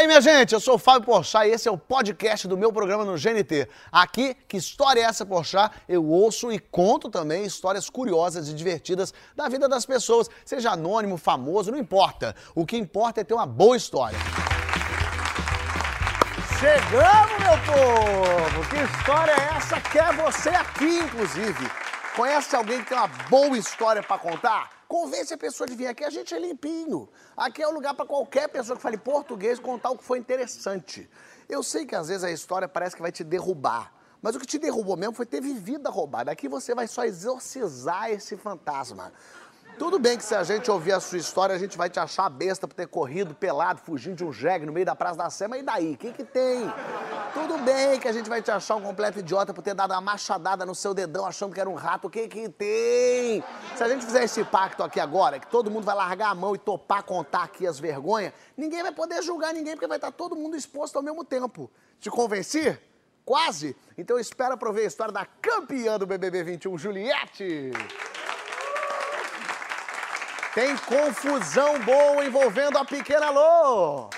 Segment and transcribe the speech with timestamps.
[0.00, 0.54] aí, minha gente?
[0.54, 3.68] Eu sou o Fábio Porchat e esse é o podcast do meu programa no GNT.
[3.92, 5.74] Aqui, que história é essa, Porchat?
[5.86, 11.18] Eu ouço e conto também histórias curiosas e divertidas da vida das pessoas, seja anônimo,
[11.18, 12.34] famoso, não importa.
[12.54, 14.18] O que importa é ter uma boa história.
[16.58, 18.68] Chegamos, meu povo!
[18.70, 19.80] Que história é essa?
[19.80, 21.70] Quer você aqui, inclusive.
[22.16, 24.79] Conhece alguém que tem uma boa história para contar?
[24.90, 27.08] Convence a pessoa de vir aqui, a gente é limpinho.
[27.36, 31.08] Aqui é o lugar para qualquer pessoa que fale português contar o que foi interessante.
[31.48, 34.46] Eu sei que às vezes a história parece que vai te derrubar, mas o que
[34.46, 36.32] te derrubou mesmo foi ter vivido a roubada.
[36.32, 39.12] Aqui você vai só exorcizar esse fantasma.
[39.80, 42.28] Tudo bem que se a gente ouvir a sua história, a gente vai te achar
[42.28, 45.48] besta por ter corrido pelado, fugindo de um jegue no meio da Praça da Sé,
[45.48, 45.94] mas e daí?
[45.94, 46.70] O que, que tem?
[47.32, 50.00] Tudo bem que a gente vai te achar um completo idiota por ter dado uma
[50.02, 52.08] machadada no seu dedão achando que era um rato.
[52.08, 53.42] O que, que tem?
[53.74, 56.54] Se a gente fizer esse pacto aqui agora, que todo mundo vai largar a mão
[56.54, 60.36] e topar contar aqui as vergonhas, ninguém vai poder julgar ninguém, porque vai estar todo
[60.36, 61.70] mundo exposto ao mesmo tempo.
[61.98, 62.78] Te convenci?
[63.24, 63.74] Quase?
[63.96, 67.72] Então espera pra ver a história da campeã do BBB 21, Juliette.
[70.60, 74.10] Tem confusão boa envolvendo a pequena Lô.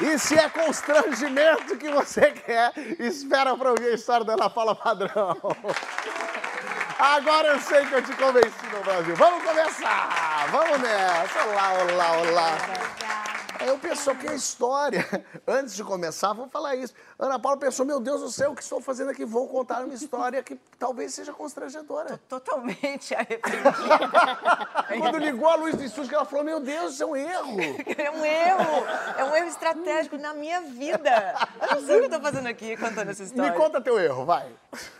[0.00, 5.36] E se é constrangimento que você quer, espera pra ouvir a história dela Fala Padrão.
[6.98, 9.14] Agora eu sei que eu te convenci no Brasil.
[9.16, 10.46] Vamos começar!
[10.50, 11.44] Vamos nessa!
[11.44, 13.15] Olá, olá, olá!
[13.58, 15.04] Aí o pessoal, que história?
[15.46, 16.92] Antes de começar, vou falar isso.
[17.18, 19.24] Ana Paula pensou, meu Deus do céu, o que estou fazendo aqui?
[19.24, 22.18] Vou contar uma história que talvez seja constrangedora.
[22.28, 23.72] Totalmente arrependida.
[24.98, 27.56] Quando ligou a luz do estúdio, ela falou, meu Deus, isso é um erro.
[27.96, 28.84] É um erro.
[29.18, 31.34] É um erro estratégico na minha vida.
[31.62, 33.50] Eu não sei o que eu tô fazendo aqui contando essa história.
[33.50, 34.50] Me conta teu erro, vai.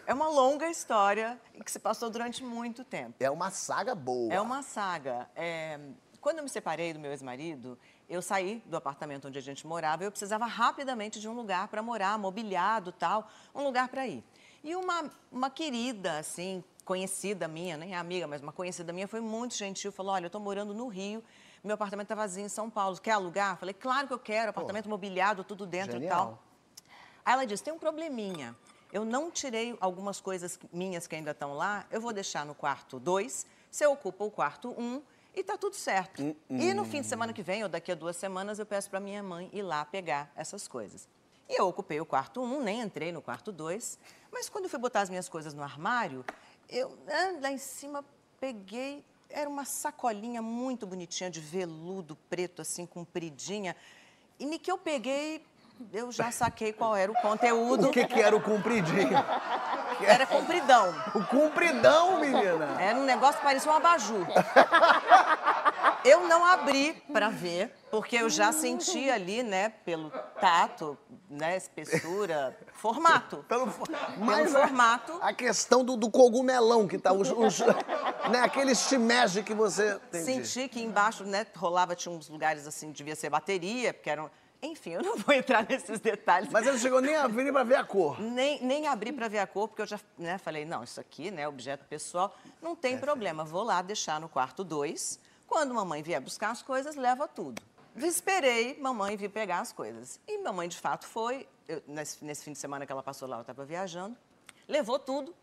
[0.07, 3.15] É uma longa história que se passou durante muito tempo.
[3.21, 4.33] É uma saga boa.
[4.33, 5.29] É uma saga.
[5.35, 5.79] É,
[6.21, 10.03] Quando eu me separei do meu ex-marido, eu saí do apartamento onde a gente morava
[10.03, 14.23] e eu precisava rapidamente de um lugar para morar, mobiliado tal, um lugar para ir.
[14.63, 19.55] E uma, uma querida, assim, conhecida minha, nem amiga, mas uma conhecida minha, foi muito
[19.55, 21.23] gentil, falou, olha, eu estou morando no Rio,
[21.67, 23.57] meu apartamento está vazio em São Paulo, quer alugar?
[23.57, 26.43] Falei, claro que eu quero, apartamento mobiliado, tudo dentro e tal.
[27.25, 28.55] Aí ela disse: tem um probleminha.
[28.93, 33.01] Eu não tirei algumas coisas minhas que ainda estão lá, eu vou deixar no quarto
[33.01, 35.03] 2, você ocupa o quarto 1 um,
[35.37, 36.35] e tá tudo certo.
[36.49, 38.99] E no fim de semana que vem, ou daqui a duas semanas, eu peço para
[38.99, 41.07] minha mãe ir lá pegar essas coisas.
[41.47, 43.99] E eu ocupei o quarto 1, um, nem entrei no quarto 2,
[44.33, 46.25] mas quando eu fui botar as minhas coisas no armário,
[46.71, 48.03] eu ah, lá em cima
[48.41, 49.05] peguei.
[49.29, 53.77] Era uma sacolinha muito bonitinha de veludo preto, assim, compridinha.
[54.39, 55.45] E que eu peguei,
[55.93, 57.89] eu já saquei qual era o conteúdo.
[57.89, 59.17] O que que era o compridinho?
[60.01, 60.95] Era compridão.
[61.15, 62.77] O compridão, menina.
[62.79, 64.27] Era um negócio que parecia um abajur.
[66.05, 70.11] Eu não abri para ver, porque eu já senti ali, né, pelo
[70.41, 70.97] tato,
[71.29, 73.45] né, espessura, formato.
[73.49, 73.73] Pelo,
[74.19, 75.19] Mas formato.
[75.21, 77.59] A questão do, do cogumelão que tá, os, os,
[78.31, 79.99] né, aquele shimeji que você...
[80.09, 80.47] Entendi.
[80.47, 84.31] Senti que embaixo, né, rolava, tinha uns lugares assim, devia ser bateria, porque eram...
[84.67, 86.51] Enfim, eu não vou entrar nesses detalhes.
[86.51, 88.21] Mas você não chegou nem a vir pra ver a cor.
[88.21, 91.31] Nem, nem abri para ver a cor, porque eu já né, falei, não, isso aqui,
[91.31, 95.19] né, objeto pessoal, não tem problema, vou lá deixar no quarto 2.
[95.47, 97.63] Quando mamãe vier buscar as coisas, leva tudo.
[97.97, 100.21] Esperei mamãe vir pegar as coisas.
[100.27, 101.49] E mamãe, de fato, foi.
[101.69, 104.17] eu- nesse, nesse fim de semana que ela passou lá, eu estava viajando.
[104.69, 105.35] Levou tudo.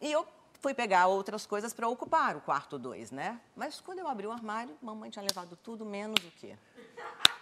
[0.00, 0.26] E eu
[0.60, 3.40] fui pegar outras coisas para ocupar o quarto 2, né?
[3.54, 6.56] Mas quando eu abri o armário, mamãe tinha levado tudo, menos o quê?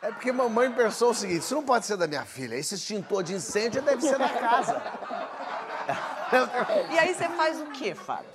[0.00, 3.22] É porque mamãe pensou o seguinte, isso não pode ser da minha filha, esse extintor
[3.24, 4.82] de incêndio deve ser da casa.
[6.90, 8.30] E aí você faz o quê, Fábio?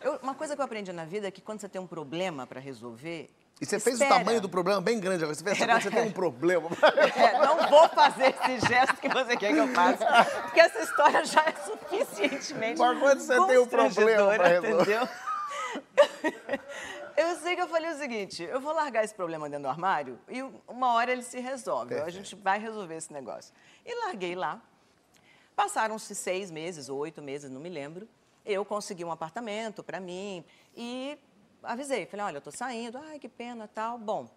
[0.00, 2.46] Eu- uma coisa que eu aprendi na vida é que quando você tem um problema
[2.46, 3.30] para resolver.
[3.60, 4.18] E você fez o espera.
[4.20, 5.34] tamanho do problema bem grande agora.
[5.36, 6.68] Você fez Era- você tem um problema.
[7.16, 10.04] É, não vou fazer esse gesto que você quer que eu faça,
[10.42, 14.82] porque essa história já é suficientemente Mas quando você tem um problema pra resolver.
[14.82, 15.08] entendeu?
[17.16, 20.18] Eu sei que eu falei o seguinte, eu vou largar esse problema dentro do armário
[20.28, 23.54] e uma hora ele se resolve, a gente vai resolver esse negócio.
[23.84, 24.60] E larguei lá.
[25.54, 28.08] Passaram-se seis meses oito meses, não me lembro.
[28.44, 30.44] Eu consegui um apartamento para mim
[30.76, 31.16] e
[31.62, 33.96] avisei, falei, olha, eu estou saindo, ai, que pena, tal.
[33.96, 34.28] Bom,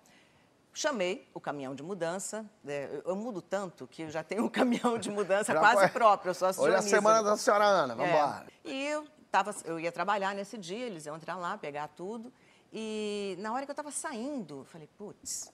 [0.72, 2.46] chamei o caminhão de mudança.
[2.64, 5.90] né, Eu, mudo tanto que eu já tenho um caminhão de mudança Já quase foi.
[5.90, 8.16] próprio, eu a Hoje é a semana da senhora Ana, vamos É.
[8.16, 8.48] embora.
[8.64, 12.32] E eu, tava, eu ia trabalhar nesse dia, eles iam entrar lá, pegar tudo.
[12.72, 15.52] E na hora que eu estava saindo, eu falei, putz,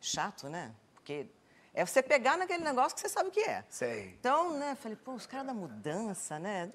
[0.00, 0.72] chato, né?
[0.94, 1.26] Porque
[1.74, 3.64] é você pegar naquele negócio que você sabe o que é.
[3.68, 4.16] Sei.
[4.18, 6.70] Então, né, falei, pô, os caras da mudança, né?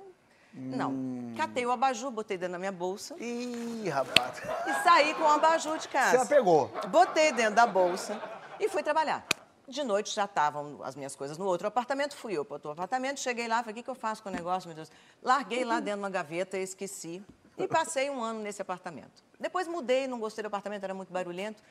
[0.53, 0.91] Não.
[0.91, 1.33] Hum.
[1.37, 4.39] Catei o abajur, botei dentro da minha bolsa Ih, rapaz.
[4.67, 6.23] e saí com o abajur de Você casa.
[6.23, 6.67] a pegou.
[6.89, 8.21] Botei dentro da bolsa
[8.59, 9.25] E fui trabalhar.
[9.67, 13.21] De noite já estavam as minhas coisas no outro apartamento, fui eu para outro apartamento,
[13.21, 14.91] cheguei lá, falei, o que, que eu faço com o negócio, meu Deus?
[15.23, 17.23] Larguei lá dentro de uma gaveta e esqueci.
[17.63, 19.23] E passei um ano nesse apartamento.
[19.39, 21.61] Depois mudei, não gostei do apartamento, era muito barulhento.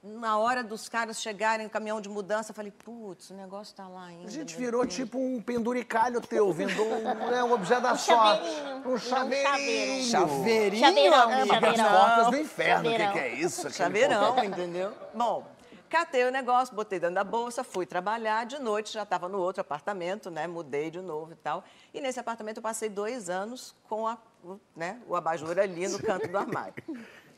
[0.00, 3.88] Na hora dos caras chegarem no caminhão de mudança, eu falei, putz, o negócio tá
[3.88, 4.28] lá ainda.
[4.28, 8.44] A gente virou Deus." tipo um penduricalho teu, vindo um, né, um objeto da sorte.
[8.48, 10.04] chaveirinho, Um um chaveirinho.
[10.04, 11.46] Chaveirinho, Chaveirão, amiga.
[11.54, 11.84] chaveirão.
[11.84, 13.70] As portas do inferno, o que, que é isso?
[13.70, 14.94] Chaveirão, entendeu?
[15.12, 15.44] Bom,
[15.88, 18.46] catei o negócio, botei dentro da bolsa, fui trabalhar.
[18.46, 20.46] De noite já estava no outro apartamento, né?
[20.46, 21.64] Mudei de novo e tal.
[21.92, 25.98] E nesse apartamento eu passei dois anos com a, o, né, o abajur ali no
[25.98, 26.74] canto do armário.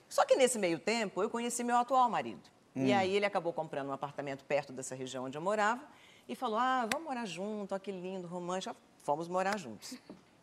[0.09, 2.43] Só que nesse meio tempo eu conheci meu atual marido.
[2.75, 5.83] E aí ele acabou comprando um apartamento perto dessa região onde eu morava
[6.29, 8.77] e falou: Ah, vamos morar junto, olha que lindo, romântico.
[9.03, 9.95] Fomos morar juntos.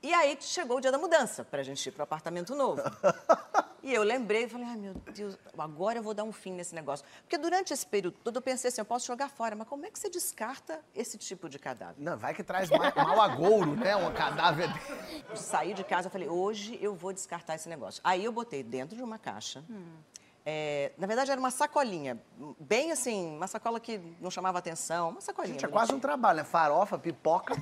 [0.03, 2.81] E aí chegou o dia da mudança para a gente ir para o apartamento novo.
[3.83, 6.75] E eu lembrei e falei, ai meu Deus, agora eu vou dar um fim nesse
[6.75, 7.05] negócio.
[7.21, 9.89] Porque durante esse período todo eu pensei assim, eu posso jogar fora, mas como é
[9.91, 11.95] que você descarta esse tipo de cadáver?
[11.97, 13.95] Não, vai que traz ma- mau agouro, né?
[13.95, 14.67] Um cadáver.
[15.29, 18.01] Eu saí de casa, eu falei, hoje eu vou descartar esse negócio.
[18.03, 19.63] Aí eu botei dentro de uma caixa.
[20.49, 22.17] É, na verdade, era uma sacolinha,
[22.57, 25.55] bem assim, uma sacola que não chamava atenção, uma sacolinha.
[25.55, 26.45] Gente, é quase um trabalho, né?
[26.45, 27.53] Farofa, pipoca.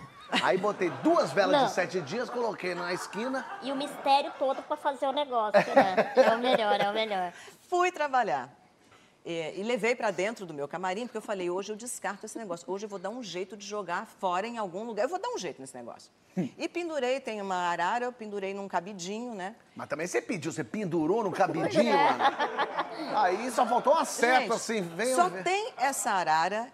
[0.44, 1.66] Aí botei duas velas Não.
[1.66, 3.44] de sete dias, coloquei na esquina.
[3.64, 6.14] E o mistério todo pra fazer o negócio, né?
[6.16, 7.34] É o melhor, é o melhor.
[7.68, 8.54] Fui trabalhar.
[9.28, 12.38] É, e levei para dentro do meu camarim, porque eu falei, hoje eu descarto esse
[12.38, 12.64] negócio.
[12.72, 15.04] Hoje eu vou dar um jeito de jogar fora em algum lugar.
[15.04, 16.12] Eu vou dar um jeito nesse negócio.
[16.56, 19.56] E pendurei, tem uma arara, eu pendurei num cabidinho, né?
[19.76, 22.24] Mas também você pediu, você pendurou no cabidinho, mano.
[23.16, 26.68] Aí só faltou uma seta, Gente, assim, vem Só tem essa arara.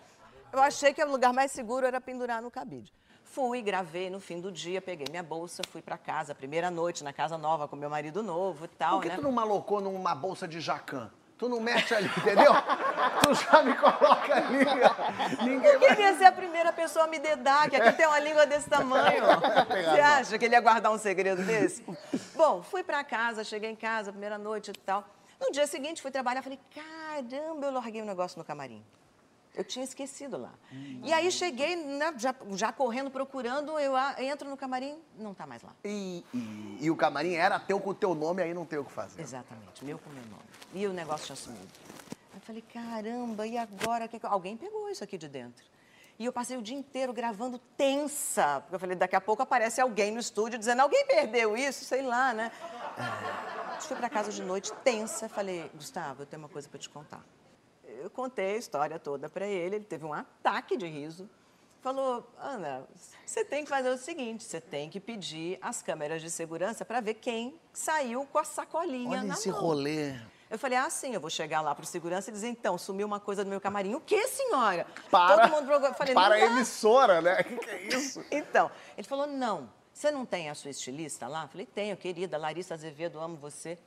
[0.51, 2.91] Eu achei que o lugar mais seguro era pendurar no cabide.
[3.23, 7.13] Fui, gravei no fim do dia, peguei minha bolsa, fui para casa, primeira noite na
[7.13, 9.15] casa nova com meu marido novo e tal, Por que né?
[9.15, 11.09] tu não malocou numa bolsa de jacan?
[11.41, 12.53] Tu não mete ali, entendeu?
[13.23, 14.63] tu já me coloca ali.
[15.43, 15.95] Ninguém Eu vai...
[15.95, 19.23] queria ser a primeira pessoa a me dedar, que aqui tem uma língua desse tamanho.
[19.67, 21.83] Você acha que ele ia guardar um segredo desse?
[22.35, 25.03] Bom, fui pra casa, cheguei em casa, primeira noite e tal.
[25.39, 28.85] No dia seguinte, fui trabalhar, falei, caramba, eu larguei o negócio no camarim.
[29.53, 30.53] Eu tinha esquecido lá.
[31.03, 35.45] E aí cheguei, né, já, já correndo, procurando, eu a- entro no camarim, não tá
[35.45, 35.75] mais lá.
[35.83, 38.85] E, e- e o camarim era teu com o teu nome, aí não tem o
[38.85, 39.21] que fazer.
[39.21, 40.43] Exatamente, meu com meu nome.
[40.73, 41.67] E o negócio tinha sumido.
[42.31, 44.07] Aí eu falei, caramba, e agora?
[44.07, 45.65] Que eu- Alguém pegou isso aqui de dentro.
[46.17, 48.61] E eu passei o dia inteiro gravando tensa.
[48.61, 52.03] Porque eu falei, daqui a pouco aparece alguém no estúdio dizendo, alguém perdeu isso, sei
[52.03, 52.51] lá, né?
[53.81, 55.27] Fui para casa de noite tensa.
[55.27, 57.21] Falei, Gustavo, eu tenho uma coisa para te contar.
[58.01, 61.29] Eu contei a história toda para ele, ele teve um ataque de riso.
[61.81, 62.83] Falou, Ana,
[63.25, 66.99] você tem que fazer o seguinte, você tem que pedir as câmeras de segurança para
[66.99, 69.59] ver quem saiu com a sacolinha Olha na esse mão.
[69.59, 70.15] rolê.
[70.49, 73.19] Eu falei, ah, sim, eu vou chegar lá pro segurança e dizer, então, sumiu uma
[73.19, 73.95] coisa do meu camarim.
[73.95, 74.85] O que, senhora?
[75.09, 75.93] Para, Todo mundo procurou.
[75.93, 77.39] Falei, para a emissora, né?
[77.39, 78.25] O que, que é isso?
[78.29, 81.43] Então, ele falou, não, você não tem a sua estilista lá?
[81.43, 83.77] Eu falei, tenho, querida, Larissa Azevedo, amo você.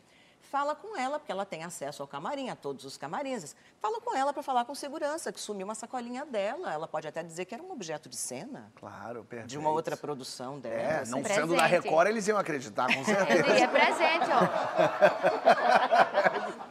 [0.51, 3.57] Fala com ela, porque ela tem acesso ao camarim, a todos os camarins.
[3.81, 6.73] Fala com ela para falar com segurança, que sumiu uma sacolinha dela.
[6.73, 9.49] Ela pode até dizer que era um objeto de cena, Claro, perfeito.
[9.51, 10.75] de uma outra produção dela.
[10.75, 11.11] É, assim.
[11.11, 11.41] não Presente.
[11.49, 13.65] sendo da Record, eles iam acreditar, com É, certeza.
[13.65, 14.45] é presente, ó.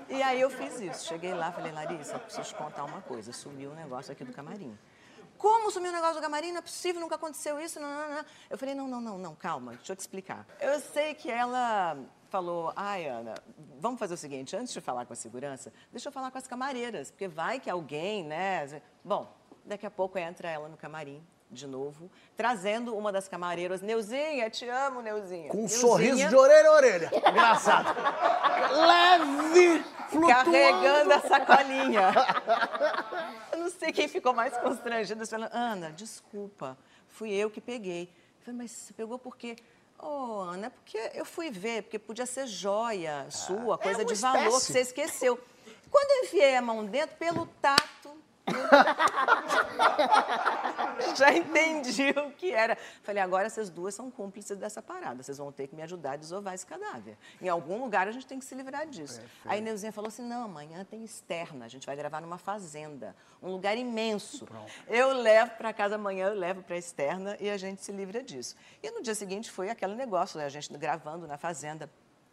[0.10, 1.06] E aí eu fiz isso.
[1.06, 3.34] Cheguei lá, falei, Larissa, preciso te contar uma coisa.
[3.34, 4.78] Sumiu um negócio aqui do camarim.
[5.38, 6.52] Como sumiu um negócio do camarim?
[6.52, 7.80] Não é possível, nunca aconteceu isso.
[7.80, 8.26] Não, não, não.
[8.50, 10.46] Eu falei, não, não, não, não, calma, deixa eu te explicar.
[10.62, 11.98] Eu sei que ela
[12.34, 13.36] falou, ai, Ana,
[13.80, 16.48] vamos fazer o seguinte, antes de falar com a segurança, deixa eu falar com as
[16.48, 18.82] camareiras, porque vai que alguém, né?
[19.04, 19.32] Bom,
[19.64, 21.24] daqui a pouco entra ela no camarim.
[21.52, 23.80] De novo, trazendo uma das camareiras.
[23.80, 25.50] Neuzinha, te amo, Neuzinha.
[25.50, 27.12] Com um Neuzinha, sorriso de orelha a orelha.
[27.30, 27.96] Engraçado.
[28.72, 30.28] Leve, flutuando.
[30.28, 32.12] carregando a sacolinha.
[33.52, 35.24] Eu não sei quem ficou mais constrangido.
[35.28, 36.76] Falando, Ana, desculpa,
[37.08, 38.10] fui eu que peguei.
[38.40, 39.56] Eu falei, mas você pegou por quê?
[40.06, 44.16] Oh, Ana, é porque eu fui ver, porque podia ser joia sua, coisa uma de
[44.16, 45.40] valor que você esqueceu.
[45.90, 47.83] Quando eu enfiei a mão dentro, pelo tato, eu
[51.16, 52.78] já entendi o que era.
[53.02, 55.24] Falei, agora essas duas são cúmplices dessa parada.
[55.24, 57.18] Vocês vão ter que me ajudar a desovar esse cadáver.
[57.42, 59.22] Em algum lugar a gente tem que se livrar disso.
[59.46, 63.52] Aí Neuzinha falou assim: não, amanhã tem externa, a gente vai gravar numa fazenda, um
[63.52, 64.48] lugar imenso.
[64.88, 68.22] Eu levo para casa amanhã, eu levo para a externa e a gente se livra
[68.22, 68.56] disso.
[68.82, 70.46] E no dia seguinte foi aquele negócio, né?
[70.46, 71.90] a gente gravando na fazenda.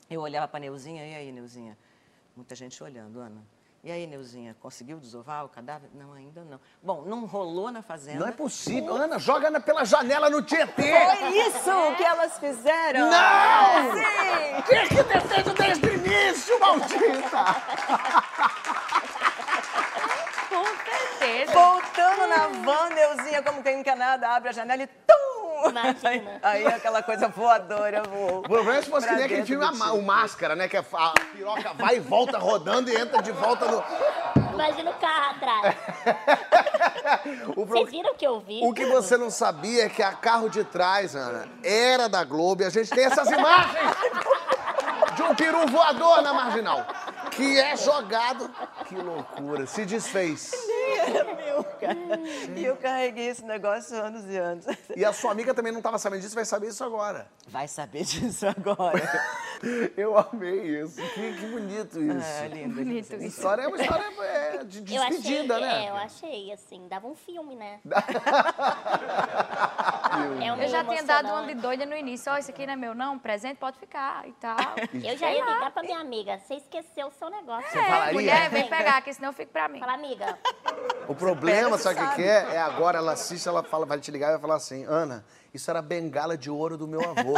[0.09, 1.79] Eu olhava para a Neuzinha, e aí, Neuzinha?
[2.35, 3.45] Muita gente olhando, Ana.
[3.83, 5.89] E aí, Neuzinha, conseguiu desovar o cadáver?
[5.95, 6.61] Não, ainda não.
[6.83, 8.19] Bom, não rolou na fazenda.
[8.19, 8.95] Não é possível.
[8.95, 10.93] Ana, joga Ana pela janela no Tietê.
[11.17, 13.11] Foi isso que elas fizeram!
[13.11, 13.93] Não!
[13.93, 14.63] Sim!
[14.69, 18.21] Tinha que ter feito desde o início, maldita!
[21.21, 21.53] certeza.
[21.53, 25.20] Voltando na van, Neuzinha, como quem não quer nada, abre a janela e tum!
[25.69, 26.39] Imagina.
[26.43, 28.39] Aí, aí aquela coisa voadora voou.
[28.39, 29.93] O problema é se fosse que nem aquele filme a.
[29.93, 30.69] O Máscara, né?
[30.69, 33.83] Que a a piroca vai e volta rodando e entra de volta no.
[34.55, 35.77] Imagina o carro atrás.
[37.57, 38.61] O, pro- Vocês viram o que eu vi?
[38.63, 42.63] o que você não sabia é que a carro de trás, Ana, era da Globo
[42.63, 43.97] e a gente tem essas imagens
[45.17, 46.87] de um peru voador na marginal.
[47.31, 48.51] Que é jogado.
[48.87, 49.67] Que loucura.
[49.67, 50.53] Se desfez.
[52.57, 54.65] E eu carreguei esse negócio anos e anos.
[54.97, 57.27] E a sua amiga também não estava sabendo disso, vai saber isso agora.
[57.49, 59.01] Vai saber disso agora.
[59.97, 60.97] Eu amei isso.
[60.97, 62.27] Que, que bonito isso.
[62.27, 62.75] É, lindo.
[62.75, 63.27] Bonito A isso.
[63.27, 65.85] história é uma história é, de Eu achei, despedida, né?
[65.85, 67.81] é, eu achei, assim, dava um filme, né?
[70.43, 72.33] é um Eu já tinha dado uma de doida no início.
[72.33, 73.19] Ó, isso aqui não é meu, não.
[73.19, 74.57] Presente pode ficar e tal.
[75.05, 76.39] Eu já ia ligar pra minha amiga.
[76.39, 77.79] Você esqueceu o seu negócio.
[77.79, 78.13] é, falaria?
[78.13, 79.81] mulher, vem pegar, que senão fica pra mim.
[79.81, 80.39] Fala, amiga,
[81.07, 82.55] O problema, sabe o que, que é?
[82.55, 85.71] É agora, ela assiste, ela fala, vai te ligar e vai falar assim, Ana, isso
[85.71, 87.35] era bengala de ouro do meu avô.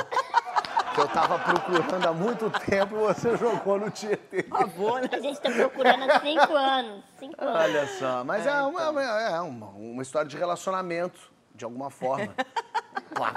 [0.95, 4.45] Que eu tava procurando há muito tempo e você jogou no Tietê.
[4.51, 5.09] Avô, né?
[5.13, 7.05] a gente tá procurando há cinco anos.
[7.19, 7.61] Cinco anos.
[7.63, 12.35] Olha só, mas é, uma, é uma, uma história de relacionamento, de alguma forma.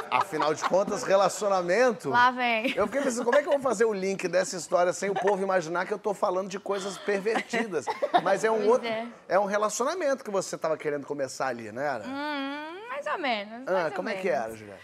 [0.10, 2.10] Afinal de contas, relacionamento.
[2.10, 2.74] Lá vem.
[2.76, 5.14] Eu fiquei pensando, como é que eu vou fazer o link dessa história sem o
[5.14, 7.86] povo imaginar que eu tô falando de coisas pervertidas?
[8.24, 8.88] Mas é um Pois outro.
[8.88, 9.08] é.
[9.28, 9.38] É.
[9.40, 12.06] um relacionamento que você tava querendo começar ali, não era?
[12.06, 13.68] Hum, mais ou menos.
[13.68, 14.44] ah, mais ou como é que menos.
[14.46, 14.80] era, Juliana?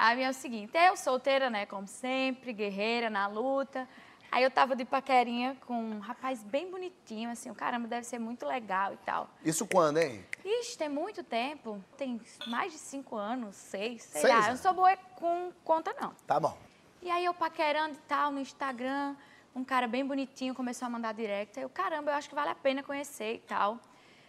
[0.00, 3.88] A minha é o seguinte, eu solteira, né, como sempre, guerreira na luta.
[4.30, 8.20] Aí eu tava de paquerinha com um rapaz bem bonitinho, assim, o caramba, deve ser
[8.20, 9.28] muito legal e tal.
[9.44, 10.24] Isso quando, hein?
[10.44, 14.44] Ixi, tem muito tempo, tem mais de cinco anos, seis, sei Seis lá.
[14.44, 16.14] Eu não sou boa com conta, não.
[16.28, 16.56] Tá bom.
[17.02, 19.16] E aí eu paquerando e tal no Instagram,
[19.52, 21.58] um cara bem bonitinho começou a mandar direct.
[21.58, 23.80] Aí eu, caramba, eu acho que vale a pena conhecer e tal.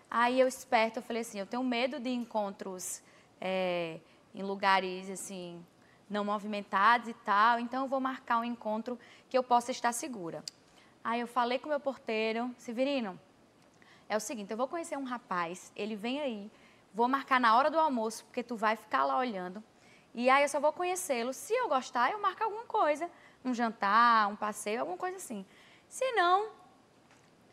[0.10, 3.04] Aí eu esperto, eu falei assim, eu tenho medo de encontros
[3.40, 4.00] é,
[4.34, 5.64] em lugares assim
[6.10, 8.98] não movimentados e tal, então eu vou marcar um encontro
[9.30, 10.44] que eu possa estar segura.
[11.04, 13.20] Aí eu falei com o meu porteiro, Severino,
[14.08, 16.52] é o seguinte, eu vou conhecer um rapaz, ele vem aí,
[16.94, 19.64] vou marcar na hora do almoço, porque tu vai ficar lá olhando.
[20.16, 21.32] E aí eu só vou conhecê-lo.
[21.32, 23.10] Se eu gostar, eu marco alguma coisa,
[23.46, 25.46] um jantar, um passeio, alguma coisa assim.
[25.88, 26.50] Se não,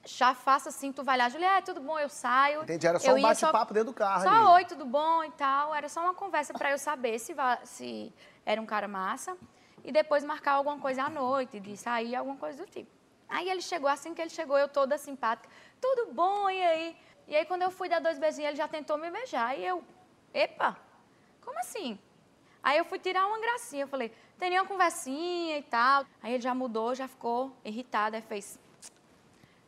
[0.06, 2.62] já faço assim, tu vai lá, Juliette, tudo bom, eu saio.
[2.62, 4.46] Entendi, era só Eu um bate-papo dentro do carro Só ali.
[4.46, 5.74] oi, tudo bom e tal.
[5.74, 7.34] Era só uma conversa para eu saber se,
[7.64, 8.12] se
[8.44, 9.36] era um cara massa.
[9.84, 12.90] E depois marcar alguma coisa à noite, de sair, alguma coisa do tipo.
[13.28, 15.48] Aí ele chegou, assim que ele chegou, eu toda simpática.
[15.80, 16.96] Tudo bom, e aí?
[17.26, 19.58] E aí quando eu fui dar dois beijinhos, ele já tentou me beijar.
[19.58, 19.82] E eu,
[20.32, 20.76] epa,
[21.44, 21.98] como assim?
[22.62, 26.04] Aí eu fui tirar uma gracinha, eu falei, tem nenhuma conversinha e tal.
[26.22, 28.58] Aí ele já mudou, já ficou irritado, aí fez,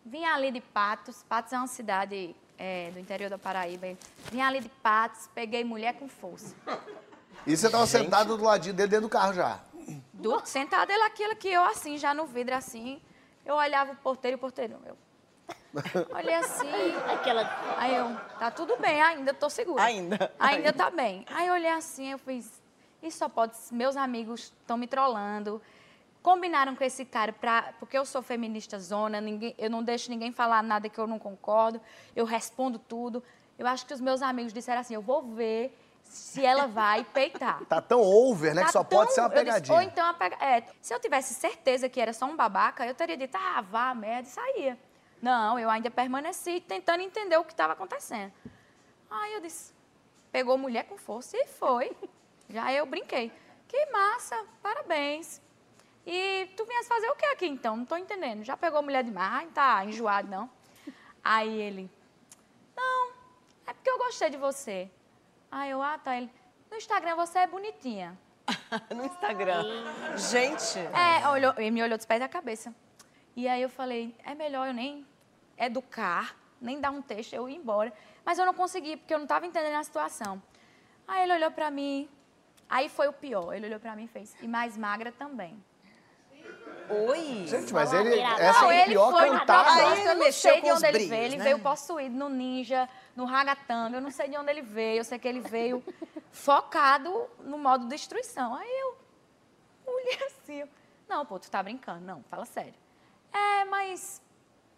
[0.08, 3.88] Vim ali de Patos, Patos é uma cidade é, do interior da Paraíba.
[4.32, 6.54] Vim ali de Patos, peguei mulher com força.
[7.46, 9.60] E você tava sentado do ladinho dele dentro do carro já.
[10.14, 13.02] Do, sentada ele aquilo que eu assim, já no vidro assim,
[13.44, 14.96] eu olhava o porteiro e o porteiro, eu
[16.14, 16.70] olhei assim,
[17.12, 17.76] Aquela.
[17.76, 19.82] aí eu, tá tudo bem, ainda tô segura.
[19.82, 21.26] Ainda, Ainda tá bem.
[21.30, 22.62] Aí eu olhei assim, eu fiz,
[23.02, 25.60] isso só pode, meus amigos estão me trollando.
[26.32, 30.30] Combinaram com esse cara, pra, porque eu sou feminista zona, ninguém, eu não deixo ninguém
[30.30, 31.80] falar nada que eu não concordo,
[32.14, 33.24] eu respondo tudo.
[33.58, 37.64] Eu acho que os meus amigos disseram assim, eu vou ver se ela vai peitar.
[37.64, 38.60] Tá tão over, né?
[38.60, 39.74] Tá que só tão- pode ser uma eu disse, pegadinha.
[39.74, 42.94] ou então, a pega- é, se eu tivesse certeza que era só um babaca, eu
[42.94, 44.78] teria dito, ah, vá, merda, e saía.
[45.22, 48.30] Não, eu ainda permaneci tentando entender o que estava acontecendo.
[49.10, 49.72] Aí eu disse,
[50.30, 51.96] pegou mulher com força e foi.
[52.50, 53.32] Já eu brinquei.
[53.66, 55.40] Que massa, parabéns.
[56.10, 57.76] E tu vinhas fazer o que aqui então?
[57.76, 58.42] Não estou entendendo.
[58.42, 59.30] Já pegou mulher demais?
[59.30, 60.48] Ai, tá enjoado, não?
[61.22, 61.90] Aí ele,
[62.74, 63.12] não,
[63.66, 64.90] é porque eu gostei de você.
[65.50, 66.16] Aí eu, ah, tá.
[66.16, 66.30] Ele,
[66.70, 68.18] no Instagram você é bonitinha.
[68.96, 69.62] no Instagram.
[70.16, 72.74] Gente, É, olhou, ele me olhou dos pés da cabeça.
[73.36, 75.06] E aí eu falei, é melhor eu nem
[75.58, 77.92] educar, nem dar um texto, eu ir embora.
[78.24, 80.42] Mas eu não consegui, porque eu não estava entendendo a situação.
[81.06, 82.08] Aí ele olhou pra mim,
[82.66, 83.52] aí foi o pior.
[83.52, 85.62] Ele olhou pra mim e fez, e mais magra também.
[86.90, 87.46] Oi.
[87.46, 88.18] Gente, mas ele.
[88.18, 89.70] Essa Não, é a ele pior foi na cantada.
[89.70, 91.24] Aí eu não mexeu sei de onde ele brilhos, veio.
[91.24, 91.44] Ele né?
[91.44, 94.98] veio possuído no ninja, no ragatanga, eu não sei de onde ele veio.
[94.98, 95.82] Eu sei que ele veio
[96.30, 98.54] focado no modo destruição.
[98.54, 98.98] Aí eu
[99.86, 100.68] olhei assim, eu,
[101.08, 102.00] não, pô, tu tá brincando.
[102.00, 102.74] Não, fala sério.
[103.32, 104.20] É, mas...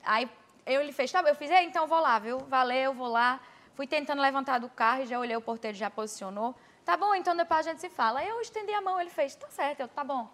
[0.03, 0.31] Aí
[0.65, 2.39] eu, ele fez, tá bom, eu fiz, é, então eu vou lá, viu?
[2.41, 3.41] Valeu, vou lá.
[3.75, 6.55] Fui tentando levantar do carro e já olhei, o porteiro já posicionou.
[6.85, 8.21] Tá bom, então depois a gente se fala.
[8.21, 10.29] Aí eu estendi a mão, ele fez, tá certo, eu, tá bom.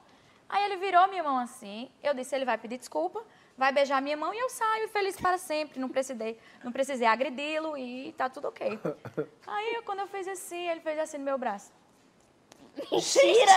[0.48, 3.22] Aí ele virou minha mão assim, eu disse, ele vai pedir desculpa,
[3.58, 5.80] vai beijar minha mão e eu saio feliz para sempre.
[5.80, 8.78] Não precisei, não precisei agredi-lo e tá tudo ok.
[9.46, 11.72] Aí, eu, quando eu fiz assim, ele fez assim no meu braço.
[12.90, 13.52] Mentira!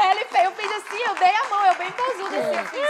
[0.00, 2.64] Aí ele fez, eu fiz assim, eu dei a mão, eu bem posuda assim, eu
[2.66, 2.88] fiz.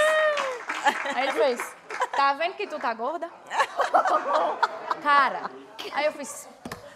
[1.16, 1.76] Aí ele fez,
[2.16, 3.28] tá vendo que tu tá gorda?
[5.02, 5.50] Cara,
[5.92, 6.48] aí eu fiz,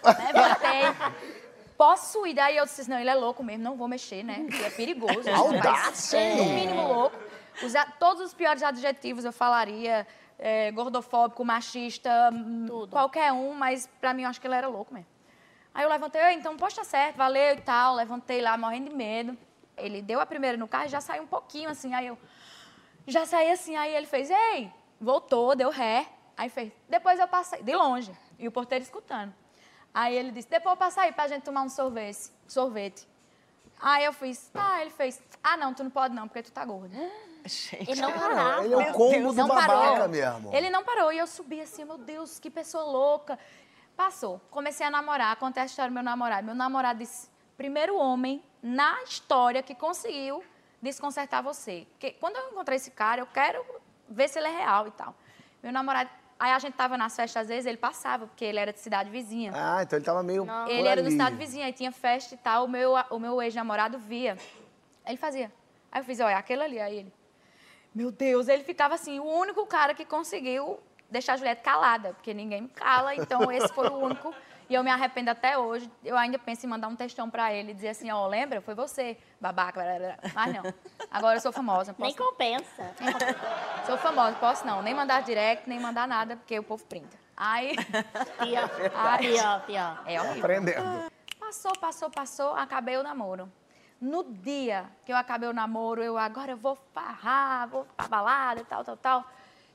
[0.03, 0.83] levantei,
[1.77, 2.33] posso ir?
[2.33, 4.45] Daí eu disse, não, ele é louco mesmo, não vou mexer, né?
[4.47, 5.29] Porque é perigoso.
[5.33, 6.35] Audácia?
[6.35, 7.15] No mínimo louco.
[7.61, 10.07] Usar todos os piores adjetivos eu falaria,
[10.39, 12.91] é, gordofóbico, machista, hum, Tudo.
[12.91, 15.07] qualquer um, mas pra mim eu acho que ele era louco mesmo.
[15.73, 17.95] Aí eu levantei, "Ei, então pode estar certo, valeu e tal.
[17.95, 19.37] Levantei lá, morrendo de medo.
[19.75, 21.93] Ele deu a primeira no carro e já saiu um pouquinho assim.
[21.95, 22.17] Aí eu
[23.07, 23.75] já saí assim.
[23.75, 26.05] Aí ele fez, ei, voltou, deu ré.
[26.37, 28.11] Aí fez, depois eu passei, de longe.
[28.37, 29.33] E o porteiro escutando.
[29.93, 32.31] Aí ele disse, depois eu passo aí pra gente tomar um sorvete.
[32.47, 33.07] sorvete.
[33.79, 36.63] Aí eu fiz, ah, ele fez, ah, não, tu não pode não, porque tu tá
[36.63, 36.95] gorda.
[37.45, 37.91] Gente.
[37.91, 38.63] Ele não parava.
[38.63, 40.07] ele é o combo do não babaca parou.
[40.07, 40.55] mesmo.
[40.55, 41.11] Ele não parou.
[41.11, 43.37] E eu subi assim, meu Deus, que pessoa louca.
[43.97, 44.39] Passou.
[44.49, 45.35] Comecei a namorar.
[45.35, 46.45] Contei a história do meu namorado.
[46.45, 50.41] Meu namorado disse, primeiro homem na história que conseguiu
[50.81, 51.85] desconcertar você.
[51.91, 53.61] Porque quando eu encontrei esse cara, eu quero
[54.07, 55.13] ver se ele é real e tal.
[55.61, 56.09] Meu namorado...
[56.39, 59.09] Aí a gente tava nas festas, às vezes, ele passava, porque ele era de cidade
[59.09, 59.51] vizinha.
[59.55, 60.67] Ah, então ele tava meio Não.
[60.67, 61.15] Ele era do ali.
[61.15, 62.65] estado vizinho, aí tinha festa e tal.
[62.65, 64.37] O meu, o meu ex-namorado via.
[65.05, 65.51] Ele fazia.
[65.91, 66.79] Aí eu fiz, olha, aquele ali.
[66.79, 67.13] Aí ele,
[67.93, 72.33] meu Deus, ele ficava assim, o único cara que conseguiu deixar a Juliette calada, porque
[72.33, 74.33] ninguém me cala, então esse foi o único.
[74.69, 75.89] E eu me arrependo até hoje.
[76.03, 78.61] Eu ainda penso em mandar um textão pra ele e dizer assim, ó, lembra?
[78.61, 79.81] Foi você, babaca.
[79.81, 80.17] blá, blá.
[80.33, 80.73] Mas não.
[81.11, 82.91] Agora eu sou famosa, não Nem posso compensa.
[83.85, 84.81] Sou famosa, posso não.
[84.81, 87.17] Nem mandar direct, nem mandar nada, porque o povo printa.
[87.35, 87.75] Aí,
[88.39, 89.17] Pior, Ai.
[89.19, 90.03] pior, pior.
[90.05, 90.39] é horrível.
[90.39, 91.11] Aprendendo.
[91.39, 93.51] Passou, passou, passou, acabei o namoro.
[93.99, 98.61] No dia que eu acabei o namoro, eu agora eu vou farrar, vou pra balada
[98.61, 99.23] e tal, tal, tal.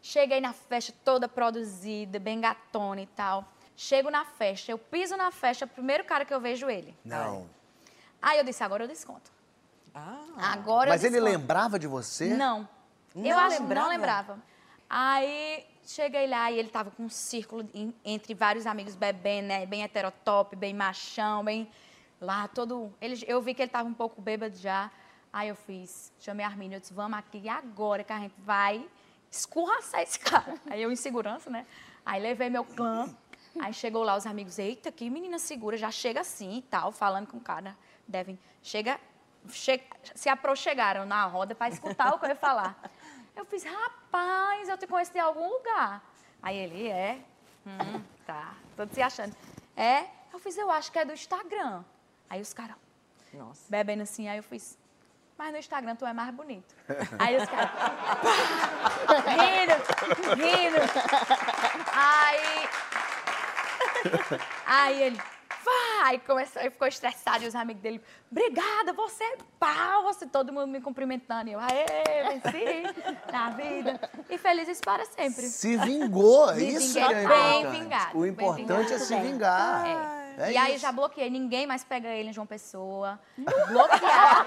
[0.02, 3.44] Cheguei na festa toda produzida, bem gatona e tal.
[3.80, 6.98] Chego na festa, eu piso na festa, o primeiro cara que eu vejo ele.
[7.04, 7.48] Não.
[8.20, 9.30] Aí eu disse, agora eu desconto.
[9.94, 10.18] Ah,
[10.52, 11.38] Agora Mas eu ele desconto.
[11.38, 12.26] lembrava de você?
[12.34, 12.68] Não.
[13.14, 13.80] Não eu acho lembrava?
[13.86, 14.38] não lembrava.
[14.90, 19.64] Aí cheguei lá e ele tava com um círculo em- entre vários amigos bebendo, né?
[19.64, 21.70] Bem heterotop, bem machão, bem
[22.20, 22.92] lá todo.
[23.00, 24.90] Ele, eu vi que ele tava um pouco bêbado já.
[25.32, 28.84] Aí eu fiz, chamei a Arminio, eu disse, vamos aqui agora que a gente vai
[29.30, 30.54] escorraçar esse cara.
[30.68, 31.64] Aí eu em segurança, né?
[32.04, 33.08] Aí levei meu clã.
[33.60, 37.26] Aí chegou lá os amigos, eita, que menina segura, já chega assim e tal, falando
[37.26, 37.76] com o cara.
[38.06, 38.98] Devem, chega,
[39.50, 39.82] che-
[40.14, 42.76] se aproxegaram na roda para escutar o que eu ia falar.
[43.36, 46.02] Eu fiz, rapaz, eu te conheço de algum lugar.
[46.42, 47.20] Aí ele, é,
[47.66, 49.34] hum, tá, todo se achando.
[49.76, 51.84] É, eu fiz, eu acho que é do Instagram.
[52.30, 52.76] Aí os caras,
[53.32, 53.62] nossa.
[53.68, 54.76] bebendo assim, aí eu fiz,
[55.36, 56.74] mas no Instagram tu é mais bonito.
[57.18, 57.70] Aí os caras,
[59.28, 59.74] rindo,
[60.42, 60.76] rindo.
[61.92, 62.68] Aí,
[64.66, 65.20] aí ele,
[65.64, 70.52] vai, começou, ele ficou estressado e os amigos dele, obrigada, você é pau, você, todo
[70.52, 71.48] mundo me cumprimentando.
[71.50, 72.82] E eu, aê, venci
[73.32, 74.00] na vida.
[74.28, 75.42] E felizes para sempre.
[75.42, 77.80] Se vingou, Me isso vinguei é bem importante.
[77.82, 79.86] vingado, O importante é se vingar.
[79.86, 80.17] É.
[80.38, 80.82] É e aí isso.
[80.82, 83.18] já bloqueei, ninguém mais pega ele em João Pessoa.
[83.36, 84.46] Bloquear.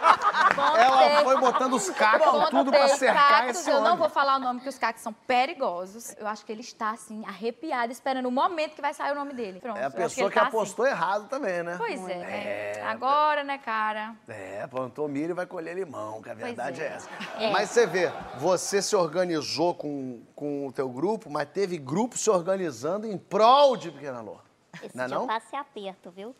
[0.77, 3.97] Ela foi botando os cactos tudo pra cercar cactos, esse eu não homem.
[3.97, 6.15] vou falar o nome, porque os cactos são perigosos.
[6.17, 9.33] Eu acho que ele está, assim, arrepiado, esperando o momento que vai sair o nome
[9.33, 9.59] dele.
[9.59, 10.55] Pronto, É a pessoa ele que tá assim.
[10.55, 11.75] apostou errado também, né?
[11.77, 12.81] Pois é, né?
[12.83, 14.15] Agora, né, cara?
[14.27, 16.85] É, plantou milho e vai colher limão, que a verdade é.
[16.85, 16.87] é.
[16.87, 17.09] essa.
[17.37, 17.51] É.
[17.51, 22.29] Mas você vê, você se organizou com, com o teu grupo, mas teve grupo se
[22.29, 24.37] organizando em prol de Pequena Lô.
[24.81, 25.23] Esse Não é dia não?
[25.23, 26.35] eu passei aperto, viu?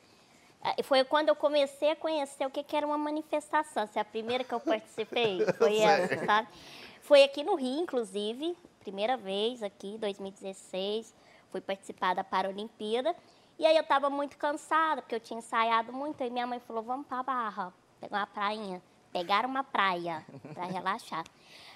[0.62, 3.84] Ah, Foi quando eu comecei a conhecer o que que era uma manifestação.
[3.84, 5.46] Essa é a primeira que eu participei.
[5.58, 6.48] Foi essa, sabe?
[7.02, 8.56] Foi aqui no Rio, inclusive.
[8.80, 11.14] Primeira vez aqui, 2016.
[11.52, 13.16] Fui participar da Paralimpíada.
[13.60, 16.24] E aí eu estava muito cansada, porque eu tinha ensaiado muito.
[16.24, 18.82] Aí minha mãe falou, vamos pra Barra, pegar uma prainha.
[19.12, 21.24] Pegaram uma praia para relaxar.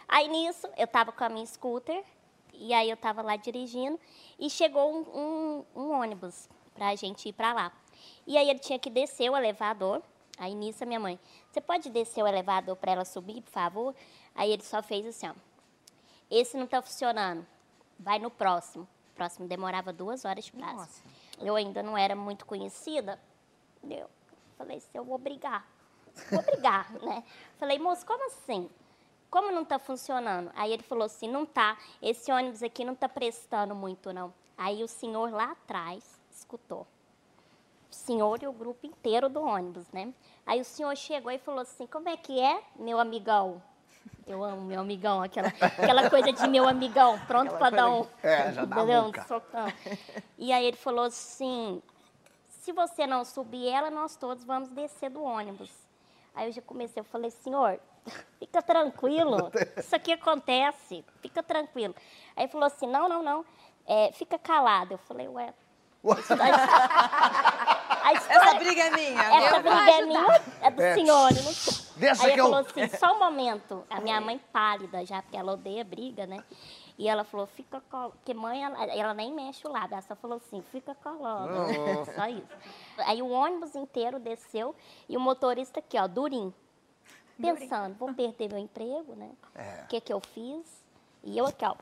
[0.07, 2.03] Aí nisso, eu estava com a minha scooter.
[2.59, 3.99] E aí eu estava lá dirigindo.
[4.39, 5.19] E chegou um,
[5.75, 7.71] um- um ônibus para a gente ir para lá.
[8.27, 10.01] E aí ele tinha que descer o elevador.
[10.37, 11.17] Aí nisso a minha mãe,
[11.49, 13.95] você pode descer o elevador para ela subir, por favor?
[14.33, 15.33] Aí ele só fez assim, ó.
[16.29, 17.45] Esse não está funcionando.
[17.97, 18.83] Vai no próximo.
[19.13, 20.75] O próximo demorava duas horas de prazo.
[20.75, 21.01] Nossa.
[21.39, 23.17] Eu ainda não era muito conhecida.
[23.89, 24.09] Eu
[24.57, 25.65] falei assim, eu vou brigar.
[26.31, 27.23] Vou brigar, né?
[27.57, 28.69] Falei, moço, como assim?
[29.35, 30.49] Como não está funcionando?
[30.55, 31.77] Aí ele falou assim, não tá.
[32.01, 34.33] Esse ônibus aqui não está prestando muito, não.
[34.57, 36.87] Aí o senhor lá atrás escutou.
[37.91, 40.13] senhor e o grupo inteiro do ônibus, né?
[40.45, 43.61] Aí o senhor chegou e falou assim: Como é que é, meu amigão?
[44.25, 48.53] Eu amo meu amigão, aquela, aquela coisa de meu amigão, pronto para dar um, É,
[48.53, 49.67] já dá um socão.
[50.37, 51.83] E aí ele falou assim:
[52.47, 55.71] se você não subir ela, nós todos vamos descer do ônibus.
[56.33, 57.81] Aí eu já comecei, eu falei, senhor,
[58.39, 61.95] fica tranquilo, isso aqui acontece, fica tranquilo.
[62.35, 63.45] Aí ele falou assim, não, não, não,
[63.85, 64.93] é, fica calado.
[64.93, 65.53] Eu falei, ué.
[68.03, 69.21] A história- Essa briga é minha.
[69.23, 70.05] essa briga é ajudar.
[70.05, 70.93] minha, é do É.
[70.93, 71.29] senhor.
[71.31, 73.83] eu não- Deixa Aí que eu- falou assim, só um momento.
[73.89, 76.43] A minha mãe pálida já, porque ela odeia briga, né?
[76.97, 78.11] E ela falou, fica colando.
[78.11, 79.93] Porque mãe, ela, ela nem mexe o lábio.
[79.93, 81.51] Ela só falou assim, fica colando.
[82.15, 82.47] Só isso.
[82.99, 84.75] Aí o ônibus inteiro desceu
[85.09, 86.53] e o motorista aqui, ó, durinho.
[87.39, 89.31] Pensando, vou perder meu emprego, né?
[89.55, 89.83] É.
[89.83, 90.83] O que que eu fiz?
[91.23, 91.75] E eu aqui, ó,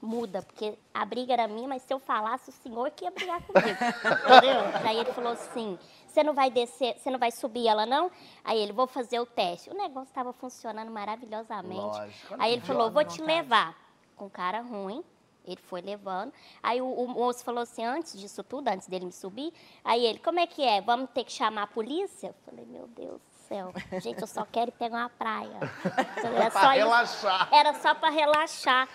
[0.00, 3.42] muda, porque a briga era minha, mas se eu falasse, o senhor que ia brigar
[3.42, 3.68] comigo.
[4.26, 4.60] entendeu?
[4.84, 8.10] Aí ele falou assim: você não vai descer, você não vai subir ela, não?
[8.44, 9.70] Aí ele, vou fazer o teste.
[9.70, 11.80] O negócio estava funcionando maravilhosamente.
[11.80, 12.34] Lógico.
[12.38, 13.76] Aí ele falou, vou te levar.
[14.16, 15.04] Com cara ruim.
[15.46, 16.32] Ele foi levando.
[16.62, 19.50] Aí o, o moço falou assim, antes disso tudo, antes dele me subir,
[19.82, 20.80] aí ele, como é que é?
[20.82, 22.28] Vamos ter que chamar a polícia?
[22.28, 23.72] Eu falei, meu Deus céu.
[24.00, 25.50] Gente, eu só quero ir pegar uma praia.
[26.22, 27.48] Era Pra relaxar.
[27.52, 28.88] Era só para relaxar.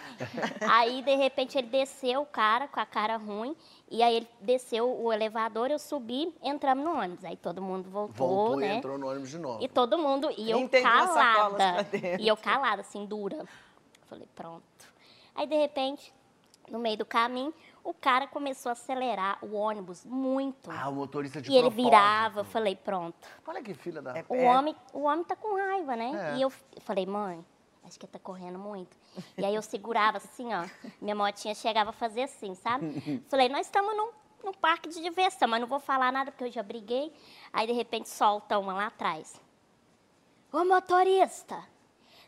[0.70, 3.56] Aí, de repente, ele desceu, o cara, com a cara ruim.
[3.90, 7.26] E aí, ele desceu o elevador, eu subi, entramos no ônibus.
[7.26, 8.76] Aí, todo mundo voltou, Voltou e né?
[8.76, 9.64] entrou no ônibus de novo.
[9.64, 11.84] E todo mundo, e eu Entendeu calada.
[11.84, 12.00] pra.
[12.20, 13.46] E eu calada, assim, dura.
[14.08, 14.64] Falei, pronto.
[15.36, 16.14] Aí, de repente,
[16.70, 17.54] no meio do caminho,
[17.84, 20.72] o cara começou a acelerar o ônibus muito.
[20.72, 23.28] Ah, o motorista de e ele virava, eu falei, pronto.
[23.46, 24.18] Olha que filha da...
[24.18, 24.26] É.
[24.30, 26.34] O, homem, o homem tá com raiva, né?
[26.34, 26.38] É.
[26.38, 26.50] E eu
[26.82, 27.46] falei, mãe,
[27.84, 28.96] acho que tá correndo muito.
[29.38, 30.66] E aí eu segurava assim, ó.
[31.02, 33.24] Minha motinha chegava a fazer assim, sabe?
[33.28, 34.12] Falei, nós estamos num,
[34.46, 37.14] num parque de diversão, mas não vou falar nada porque eu já briguei.
[37.52, 39.40] Aí, de repente, solta uma lá atrás.
[40.52, 41.62] Ô, motorista,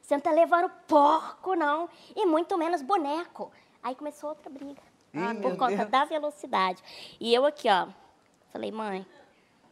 [0.02, 1.90] você não tá levando porco, não.
[2.16, 3.52] E muito menos boneco.
[3.82, 4.82] Aí começou outra briga.
[5.16, 5.90] Ah, por conta Deus.
[5.90, 6.82] da velocidade.
[7.20, 7.88] E eu aqui, ó.
[8.52, 9.06] Falei, mãe,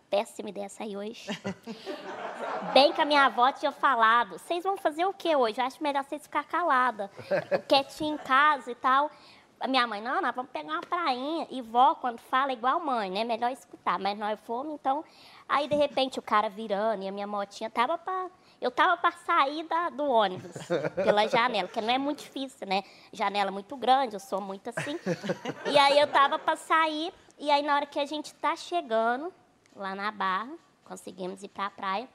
[0.09, 1.27] péssima ideia sair hoje.
[2.73, 5.59] Bem que a minha avó tinha falado, vocês vão fazer o que hoje?
[5.59, 7.09] Eu acho melhor vocês ficar calada,
[7.67, 9.09] quietinha em casa e tal.
[9.59, 11.47] A minha mãe, não, nós vamos pegar uma prainha.
[11.49, 13.23] E vó, quando fala, é igual mãe, né?
[13.23, 13.97] Melhor escutar.
[13.97, 15.05] Mas nós fomos, então...
[15.47, 18.27] Aí, de repente, o cara virando e a minha motinha tava pra...
[18.63, 20.51] Eu tava para sair da- do ônibus,
[21.03, 22.81] pela janela, porque não é muito difícil, né?
[23.11, 24.97] Janela muito grande, eu sou muito assim.
[25.69, 29.33] E aí eu tava para sair, e aí na hora que a gente tá chegando
[29.75, 30.53] lá na barra,
[30.85, 32.07] conseguimos ir para a praia.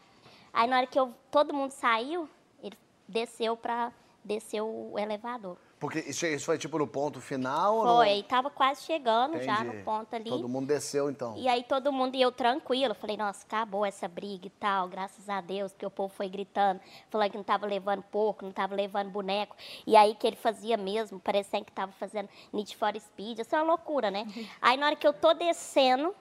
[0.52, 2.26] Aí na hora que eu, todo mundo saiu,
[2.62, 3.92] ele desceu para
[4.24, 5.56] desceu o elevador.
[5.78, 7.76] Porque isso isso foi tipo no ponto final?
[7.76, 8.22] ou Foi, no...
[8.24, 9.76] tava quase chegando já Entendi.
[9.76, 10.28] no ponto ali.
[10.28, 11.36] Todo mundo desceu, então.
[11.36, 15.28] E aí todo mundo e eu tranquilo, falei, nossa, acabou essa briga e tal, graças
[15.28, 18.74] a Deus, que o povo foi gritando, falando que não estava levando porco, não estava
[18.74, 19.56] levando boneco.
[19.86, 23.58] E aí que ele fazia mesmo, parecendo que estava fazendo Need for Speed, isso é
[23.62, 24.26] uma loucura, né?
[24.60, 26.12] aí na hora que eu tô descendo,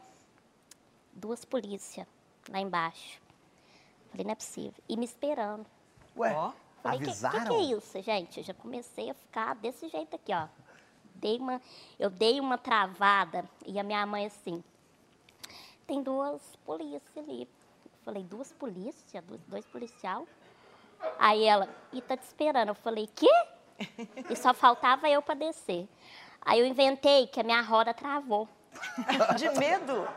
[1.12, 2.06] duas polícias
[2.50, 3.20] lá embaixo.
[4.12, 4.84] Falei, não é possível.
[4.88, 5.66] E me esperando.
[6.16, 6.52] Ué, Ó.
[6.82, 7.46] Falei, que, que, avisaram?
[7.46, 8.40] que é isso, gente?
[8.40, 10.48] Eu já comecei a ficar desse jeito aqui, ó.
[11.16, 11.62] Dei uma,
[11.98, 14.64] eu dei uma travada e a minha mãe assim,
[15.88, 17.44] tem duas polícias ali.
[17.86, 19.24] Eu falei, duas polícias?
[19.24, 20.28] Dois, dois policial?
[21.18, 22.70] Aí ela, e tá te esperando.
[22.70, 23.32] Eu falei, quê?
[24.30, 25.88] E só faltava eu para descer.
[26.42, 28.48] Aí eu inventei que a minha roda travou.
[29.38, 30.08] De medo?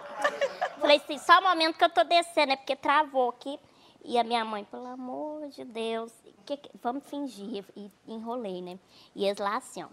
[0.80, 3.58] Falei assim, só o momento que eu tô descendo, é porque travou aqui.
[4.04, 6.12] E a minha mãe, pelo amor de Deus,
[6.46, 7.64] que que- vamos fingir.
[7.76, 8.78] E enrolei, né?
[9.14, 9.88] E eles lá assim, ó.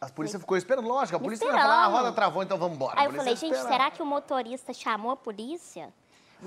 [0.00, 1.16] A polícia ficou esperando, lógico.
[1.16, 2.14] A polícia vai falar, ah, a roda esperando.
[2.14, 3.00] travou, então vamos embora.
[3.00, 5.92] Aí eu falei, gente, será que o motorista chamou a polícia?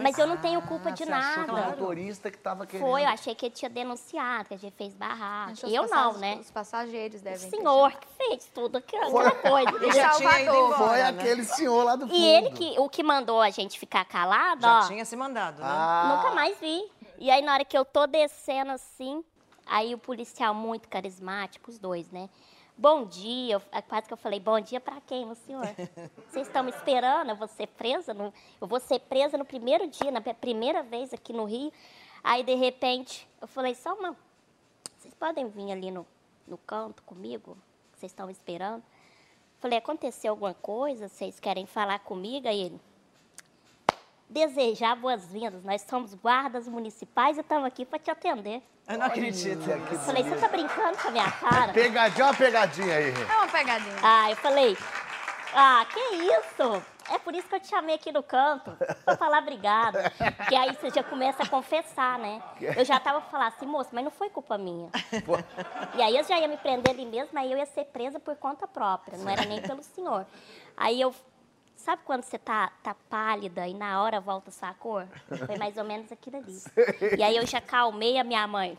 [0.04, 1.68] Mas eu não tenho culpa Ah, de achou que o nada.
[1.70, 2.88] motorista que tava querendo...
[2.88, 5.54] Foi, eu achei que ele tinha denunciado, que a gente fez barraco.
[5.68, 6.38] Eu não, né?
[6.40, 9.32] Os passageiros O devem ter senhor que fez tudo, aquela Foi.
[9.32, 9.80] coisa.
[9.94, 10.40] Já ido Salvador.
[10.56, 11.10] embora, Foi né?
[11.10, 12.16] aquele senhor lá do fundo.
[12.18, 14.88] E ele, que, o que mandou a gente ficar calado, Já ó.
[14.88, 15.68] tinha se mandado, né?
[15.68, 16.84] Ah, Nunca mais vi.
[17.20, 19.24] E aí, na hora que eu tô descendo assim,
[19.66, 22.30] aí o policial muito carismático, os dois, né?
[22.80, 25.66] Bom dia, é quase que eu falei, bom dia pra quem, meu senhor?
[26.30, 28.14] Vocês estão me esperando, eu vou ser presa?
[28.14, 31.74] No, eu vou ser presa no primeiro dia, na primeira vez aqui no Rio.
[32.24, 34.16] Aí, de repente, eu falei, só uma...
[34.96, 36.06] Vocês podem vir ali no,
[36.48, 37.58] no canto comigo?
[37.96, 38.84] Vocês estão me esperando?
[39.58, 41.08] Falei, aconteceu alguma coisa?
[41.08, 42.48] Vocês querem falar comigo?
[42.48, 42.82] Aí ele,
[44.30, 45.64] desejar boas-vindas.
[45.64, 48.62] Nós somos guardas municipais e estamos aqui para te atender.
[48.88, 49.64] Eu não acredito.
[49.90, 51.74] Que Falei, você tá brincando com a minha cara?
[51.74, 53.14] Pegadinha, uma pegadinha aí.
[53.14, 53.96] É uma pegadinha.
[54.02, 54.78] Ah, eu falei,
[55.54, 56.84] ah, que isso?
[57.10, 58.72] É por isso que eu te chamei aqui no canto,
[59.06, 60.12] pra falar obrigada.
[60.38, 62.42] Porque aí você já começa a confessar, né?
[62.60, 64.90] Eu já tava falando assim, moço, mas não foi culpa minha.
[65.96, 68.36] E aí eu já ia me prender ali mesmo, aí eu ia ser presa por
[68.36, 70.26] conta própria, não era nem pelo senhor.
[70.76, 71.14] Aí eu.
[71.78, 75.08] Sabe quando você tá, tá pálida e na hora volta a sua cor?
[75.46, 76.60] Foi mais ou menos aquilo ali.
[77.18, 78.78] E aí eu já calmei a minha mãe.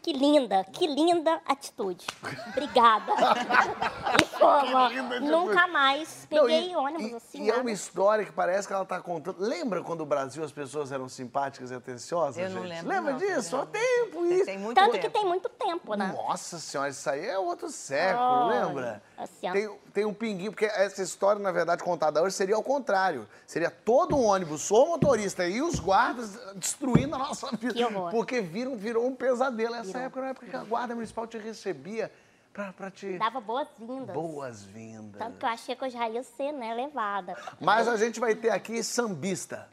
[0.00, 2.06] Que linda, que linda atitude.
[2.48, 3.12] Obrigada.
[4.20, 4.74] E fomos.
[4.74, 5.20] atitude.
[5.20, 7.38] Nunca mais Não, peguei e- ônibus e, assim.
[7.42, 7.60] E é nada.
[7.62, 9.36] uma história que parece que ela tá contando.
[9.38, 12.36] Lembra quando o Brasil as pessoas eram simpáticas e atenciosas?
[12.42, 12.68] Eu não gente?
[12.70, 13.56] lembro, Lembra não, disso?
[13.56, 14.44] Há tempo Tem, isso.
[14.44, 15.04] tem muito Tanto tempo.
[15.06, 16.12] que tem muito tempo, né?
[16.14, 19.02] Nossa senhora, isso aí é outro século, Olha, lembra?
[19.16, 19.52] assim, ó.
[19.52, 23.28] tem, tem um pinguinho, porque essa história, na verdade, contada hoje seria ao contrário.
[23.46, 27.74] Seria todo um ônibus, só o motorista e os guardas destruindo a nossa vida.
[28.10, 29.74] Porque viram, virou um pesadelo.
[29.74, 30.02] Essa Virou.
[30.02, 32.10] época era época que a guarda municipal te recebia
[32.52, 33.18] pra, pra te.
[33.18, 34.14] Dava boas-vindas.
[34.14, 35.18] Boas-vindas.
[35.18, 37.36] Tanto que eu achei que eu já ia ser, né, levada.
[37.60, 39.68] Mas a gente vai ter aqui sambista.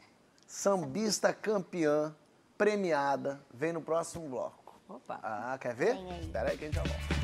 [0.46, 2.14] Sambista campeã,
[2.58, 3.40] premiada.
[3.52, 4.78] Vem no próximo bloco.
[4.88, 5.20] Opa.
[5.22, 5.94] Ah, quer ver?
[5.94, 6.20] Vem aí.
[6.20, 7.19] Espera aí que a gente já volta.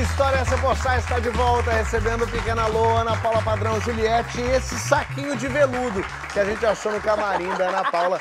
[0.00, 0.96] Que história é essa, Pochá?
[0.96, 6.02] Está de volta recebendo Pequena Loa, Ana Paula Padrão, Juliette e esse saquinho de veludo
[6.32, 8.18] que a gente achou no camarim da Ana Paula.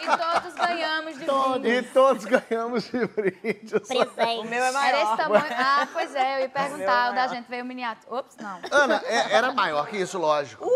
[0.00, 1.60] E todos ganhamos de Todos.
[1.60, 1.76] brinde.
[1.76, 3.80] E todos ganhamos de brinde.
[3.80, 4.38] Presente.
[4.38, 5.02] O meu é Era maior.
[5.06, 5.44] esse tamanho.
[5.50, 7.10] Ah, pois é, eu ia perguntar.
[7.10, 7.28] O da maior.
[7.28, 8.20] gente veio miniatura.
[8.20, 8.60] Ops, não.
[8.70, 10.66] Ana, é- era maior que isso, lógico.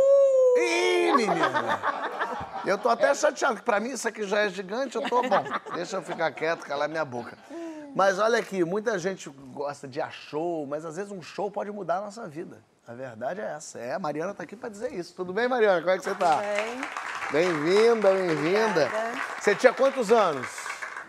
[0.59, 1.81] Ih, menina!
[2.67, 5.45] Eu tô até chateado, que pra mim isso aqui já é gigante, eu tô bom.
[5.75, 7.39] Deixa eu ficar quieto, calar minha boca.
[7.95, 11.71] Mas olha aqui, muita gente gosta de a show, mas às vezes um show pode
[11.71, 12.63] mudar a nossa vida.
[12.87, 13.79] A verdade é essa.
[13.79, 15.15] É, a Mariana tá aqui pra dizer isso.
[15.15, 15.81] Tudo bem, Mariana?
[15.81, 16.39] Como é que você tá?
[16.39, 16.81] Bem,
[17.31, 18.89] Bem-vinda, bem-vinda.
[19.39, 20.69] Você tinha quantos anos?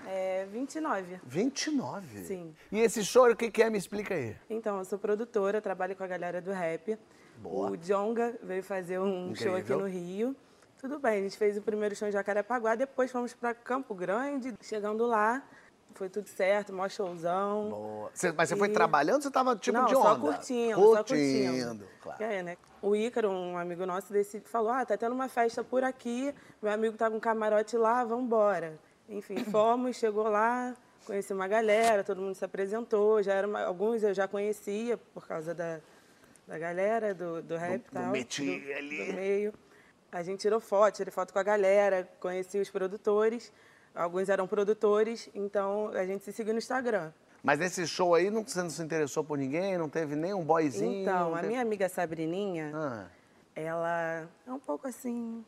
[0.10, 1.20] é 29.
[1.24, 2.24] 29?
[2.26, 2.56] Sim.
[2.72, 3.70] E esse show, o que que é?
[3.70, 4.36] Me explica aí.
[4.50, 6.98] Então, eu sou produtora, trabalho com a galera do rap.
[7.38, 7.72] Boa.
[7.72, 9.80] O Jonga veio fazer um show aqui Incrível.
[9.80, 10.36] no Rio.
[10.80, 14.54] Tudo bem, a gente fez o primeiro show em Jacarepaguá, depois fomos para Campo Grande.
[14.62, 15.44] Chegando lá,
[16.00, 17.70] foi tudo certo, maior showzão.
[17.70, 18.10] Boa.
[18.14, 20.20] Você- mas você foi E- trabalhando ou você tava tipo Não, de só onda?
[20.22, 21.88] curtindo, só Curtindo, curtindo.
[22.02, 22.24] claro.
[22.24, 22.58] Aí, né?
[22.82, 26.72] O Ícaro, um amigo nosso, decide, falou, ah, tá tendo uma festa por aqui, meu
[26.72, 28.80] amigo tá com um camarote lá, vamos embora.
[29.10, 30.74] Enfim, fomos, chegou lá,
[31.06, 35.28] conheci uma galera, todo mundo se apresentou, já era uma- alguns eu já conhecia por
[35.28, 35.82] causa da,
[36.48, 38.06] da galera, do, do rap e do tal.
[38.12, 39.06] métier ali.
[39.08, 39.54] do meio.
[40.12, 43.52] A gente tirou foto, tirei foto com a galera, conheci os produtores,
[44.00, 47.12] alguns eram produtores, então a gente se seguiu no Instagram.
[47.44, 49.78] Mas nesse show aí não, você não se interessou por ninguém?
[49.78, 51.02] Não teve nem um boyzinho?
[51.04, 53.06] Então, a teve- minha amiga Sabrininha, Ah,
[53.56, 55.44] ela é um pouco assim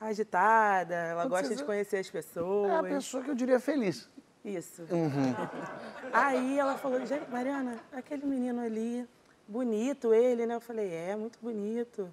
[0.00, 2.88] agitada, ela Quando gosta de conhecer as é a pessoas.
[2.88, 4.08] pessoa que eu diria feliz.
[4.44, 4.82] Isso.
[4.90, 5.34] Uhum.
[6.12, 9.06] Aí ela falou, gente, Mariana, aquele menino ali,
[9.46, 10.54] bonito ele, né?
[10.54, 12.08] Eu falei, é, muito bonito.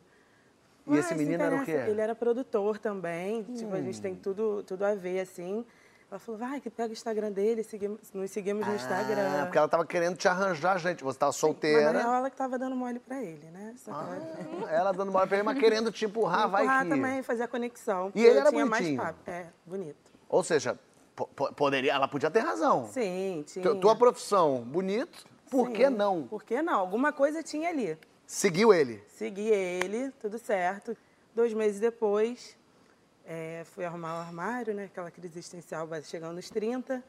[0.88, 1.72] E esse se menino era o quê?
[1.72, 4.20] Ele era produtor também, tipo, a gente tem Hum.
[4.22, 5.66] tudo, tudo a ver, assim.
[6.10, 9.44] Ela falou, vai, que pega o Instagram dele, seguimos, nos seguimos no Ah, Instagram.
[9.44, 11.04] porque ela tava querendo te arranjar, gente.
[11.04, 11.92] Você tava Mas na solteira.
[11.92, 13.76] real, ela que tava dando mole pra ele, né?
[13.86, 14.18] Ela-
[14.66, 16.90] Ah, ela dando bola pra ele, mas querendo te empurrar, vai empurrar que...
[16.90, 18.06] também, fazer a conexão.
[18.12, 19.02] porque ele era tinha mais bonitinho?
[19.04, 19.20] papo.
[19.30, 19.98] É, bonito.
[20.30, 20.80] Ou seja,
[21.14, 22.88] po- po- poderia, ela podia ter razão.
[22.88, 23.64] Sim, tinha.
[23.64, 25.74] Tu- Tua profissão, bonito, por Sim.
[25.74, 26.24] que não?
[26.24, 26.80] Por que não?
[26.80, 27.98] Alguma coisa tinha ali.
[28.28, 29.02] Seguiu ele.
[29.08, 30.96] Segui ele, tudo certo.
[31.34, 32.58] Dois meses depois,
[33.26, 34.86] é, fui arrumar o armário, né?
[34.86, 37.02] Aquela crise existencial chegando nos 30.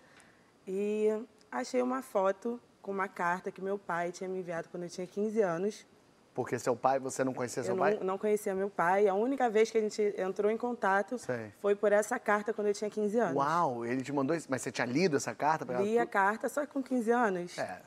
[0.66, 1.08] E
[1.50, 5.06] achei uma foto com uma carta que meu pai tinha me enviado quando eu tinha
[5.06, 5.86] 15 anos.
[6.34, 7.94] Porque seu pai, você não conhecia seu eu pai?
[7.94, 9.08] não, não conhecia meu pai.
[9.08, 11.52] A única vez que a gente entrou em contato Sei.
[11.58, 13.36] foi por essa carta quando eu tinha 15 anos.
[13.36, 14.46] Uau, ele te mandou isso.
[14.48, 15.84] Mas você tinha lido essa carta pra ela?
[15.84, 17.58] Li a carta, só com 15 anos.
[17.58, 17.82] É,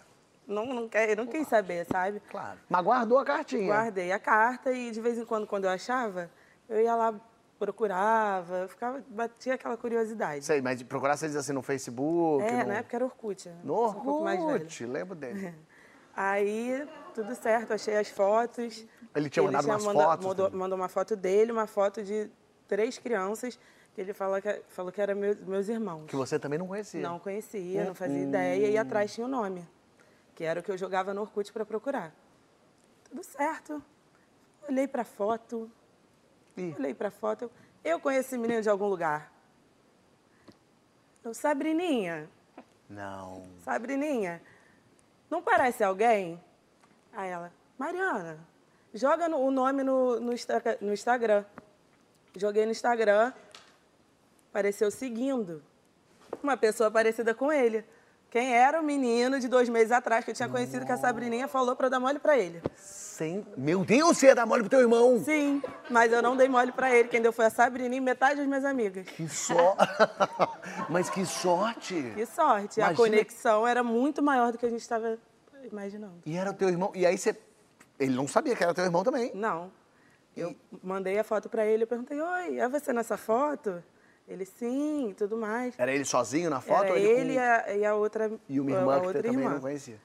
[0.52, 2.22] Não, não, quer, não quis saber, sabe?
[2.30, 2.60] claro.
[2.70, 3.66] Mas guardou a cartinha.
[3.68, 6.30] Guardei a carta e de vez em quando, quando eu achava,
[6.70, 7.14] eu ia lá,
[7.58, 10.44] procurava, ficava, batia aquela curiosidade.
[10.46, 12.44] Sei, mas procurar você diz assim no Facebook.
[12.46, 12.68] É, no...
[12.70, 13.48] na época era Orkut.
[13.50, 13.56] né?
[13.64, 14.44] No Sou um.
[14.54, 15.54] Orkut, lembro dele.
[16.14, 18.86] Aí, tudo certo, achei as fotos.
[19.16, 22.30] Ele tinha mandado umas manda- fotos Mandou, mandou uma foto dele, uma foto de
[22.68, 23.58] três crianças,
[23.96, 26.06] que ele falou que, falou que eram meus, meus irmãos.
[26.08, 27.02] Que você também não conhecia.
[27.02, 27.96] Não conhecia, não Hum.
[27.96, 29.66] fazia ideia, e atrás tinha o nome,
[30.36, 32.14] que era o que eu jogava no Orkut para procurar.
[33.10, 33.84] Tudo certo.
[34.68, 35.70] Olhei para a foto,
[36.58, 36.76] Ih.
[36.78, 37.52] olhei para a foto.
[37.84, 39.32] Eu conheço esse menino de algum lugar.
[41.24, 42.30] Eu, Sabrininha,
[42.90, 43.46] Não.
[43.64, 44.42] Sabrininha,
[45.30, 46.42] não parece alguém?
[47.14, 48.40] Aí ela, Mariana,
[48.94, 50.32] joga no- o nome no, no,
[50.82, 51.46] no Instagram.
[52.36, 53.34] Joguei no Instagram,
[54.50, 55.62] apareceu seguindo.
[56.42, 57.86] uma pessoa parecida com ele.
[58.32, 61.50] Quem era o menino de dois meses atrás que eu tinha conhecido que a Sabrininha
[61.50, 62.64] falou pra eu dar mole pra ele.
[62.78, 63.46] Sem...
[63.58, 65.22] Meu Deus, você ia dar mole pro teu irmão.
[65.22, 67.10] Sim, mas eu não dei mole pra ele.
[67.10, 69.06] Quem deu foi a Sabrininha e metade das minhas amigas.
[69.06, 69.84] Que sorte.
[70.90, 72.14] Mas que sorte.
[72.16, 72.80] Que sorte.
[72.82, 75.18] A Imagina- conexão era muito maior do que a gente estava
[75.70, 76.22] imaginando.
[76.26, 76.92] E era o teu irmão.
[76.96, 77.38] E aí você.
[78.00, 79.30] Ele não sabia que era teu irmão também.
[79.36, 79.70] Não.
[80.36, 83.84] Eu mandei a foto pra ele, eu perguntei, oi, é você nessa foto?
[84.32, 85.74] Ele, sim, tudo mais.
[85.78, 86.84] Era ele sozinho na foto?
[86.86, 89.22] Era ou ele com- e a, e a outra E uma a irmã que outra
[89.22, 89.54] você também irmã.
[89.56, 90.00] não conhecia.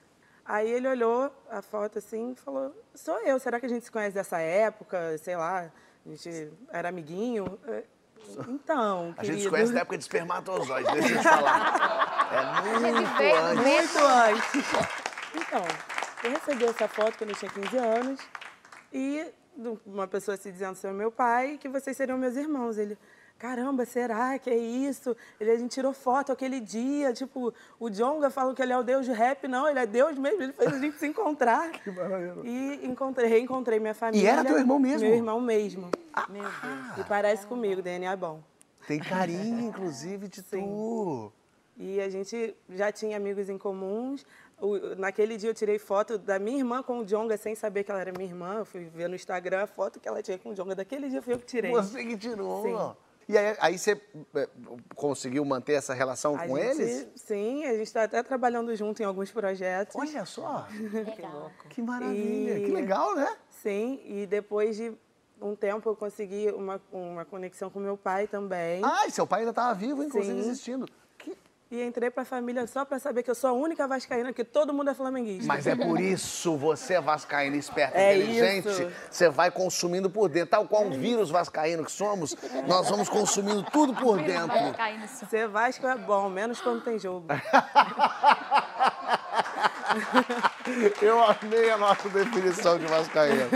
[0.45, 3.91] Aí ele olhou a foto assim e falou, sou eu, será que a gente se
[3.91, 5.17] conhece dessa época?
[5.19, 5.71] Sei lá,
[6.05, 7.59] a gente era amiguinho?
[7.67, 7.83] É,
[8.49, 9.51] Então, A gente se querido.
[9.51, 12.29] conhece na época de espermatozoide, deixa eu te falar.
[12.33, 13.65] É muito veio antes.
[13.65, 14.65] Muito antes.
[15.35, 15.62] Então,
[16.25, 18.21] eu recebi essa foto quando eu tinha 15 anos
[18.93, 19.33] e
[19.85, 22.79] uma pessoa se dizendo ser meu pai e que vocês seriam meus irmãos.
[22.79, 22.97] Ele,
[23.38, 25.16] caramba, será que é isso?
[25.40, 28.83] Ele, a gente tirou foto aquele dia, tipo, o Jonga falou que ele é o
[28.83, 29.46] deus do rap.
[29.46, 31.70] Não, ele é Deus mesmo, ele fez a gente se encontrar.
[31.83, 32.42] Que maravilha.
[32.44, 34.31] E encontrei, reencontrei minha família.
[34.31, 35.07] era teu irmão mesmo?
[35.07, 35.90] Meu irmão mesmo.
[36.29, 36.99] Meu Deus.
[36.99, 38.40] E parece comigo, DNA é bom.
[38.87, 41.33] Tem carinho, inclusive, de tu.
[41.79, 44.25] E a gente já tinha amigos em comuns.
[44.59, 47.90] O- naquele dia eu tirei foto da minha irmã com o Jonga sem saber que
[47.90, 48.55] ela era minha irmã.
[48.61, 50.75] Eu fui ver no Instagram a foto que ela tinha com o Jonga.
[50.75, 51.70] Daquele dia foi eu que tirei.
[51.72, 52.62] Você que tirou.
[52.62, 52.96] Sim.
[53.29, 54.01] E aí, aí você
[54.37, 54.49] é,
[54.95, 57.09] conseguiu manter essa relação A com gente- eles?
[57.17, 59.97] Sim, a gente está até trabalhando junto em alguns projetos.
[59.97, 60.67] Olha só.
[60.93, 61.51] Legal.
[61.69, 62.59] Que maravilha.
[62.59, 63.37] E- Que legal, né?
[63.51, 64.93] Sim, e depois de
[65.41, 68.81] um tempo eu consegui uma, uma conexão com meu pai também.
[68.85, 70.49] Ah, e seu pai ainda estava vivo, inclusive, Sim.
[70.49, 70.89] existindo.
[71.69, 74.73] E entrei pra família só pra saber que eu sou a única vascaína, que todo
[74.73, 75.47] mundo é flamenguista.
[75.49, 78.69] Mas é por isso você é vascaíno esperto, É inteligente.
[78.69, 78.89] isso.
[79.11, 80.51] Você vai consumindo por dentro.
[80.51, 82.37] Tal qual um vírus vascaíno que somos,
[82.69, 84.57] nós vamos consumindo tudo por dentro.
[85.29, 87.27] Ser Vasco é bom, menos quando tem jogo.
[91.01, 93.49] Eu amei a nossa definição de vascaíno.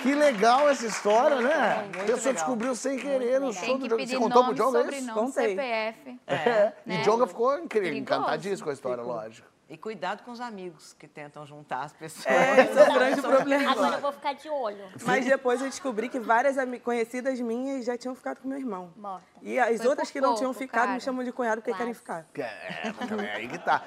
[0.00, 1.90] Que legal essa história, né?
[1.94, 2.32] A pessoa legal.
[2.34, 4.06] descobriu sem querer no show do Djonga.
[4.06, 5.12] Você contou pro nome, Djonga isso?
[5.12, 5.48] Contei.
[5.50, 6.20] CPF.
[6.26, 6.72] É.
[6.86, 7.02] E né?
[7.02, 9.52] Djonga ficou incrível, encantadíssimo com a história, lógico.
[9.72, 12.26] E cuidado com os amigos que tentam juntar as pessoas.
[12.26, 13.70] É, esse é o grande problema.
[13.70, 14.84] Agora eu vou ficar de olho.
[15.02, 18.92] Mas depois eu descobri que várias conhecidas minhas já tinham ficado com meu irmão.
[18.94, 19.24] Morta.
[19.40, 20.92] E as Foi outras que não pouco, tinham ficado cara.
[20.92, 21.78] me chamam de cunhado porque Quase.
[21.78, 22.26] querem ficar.
[22.34, 23.82] É, mas também é aí que tá.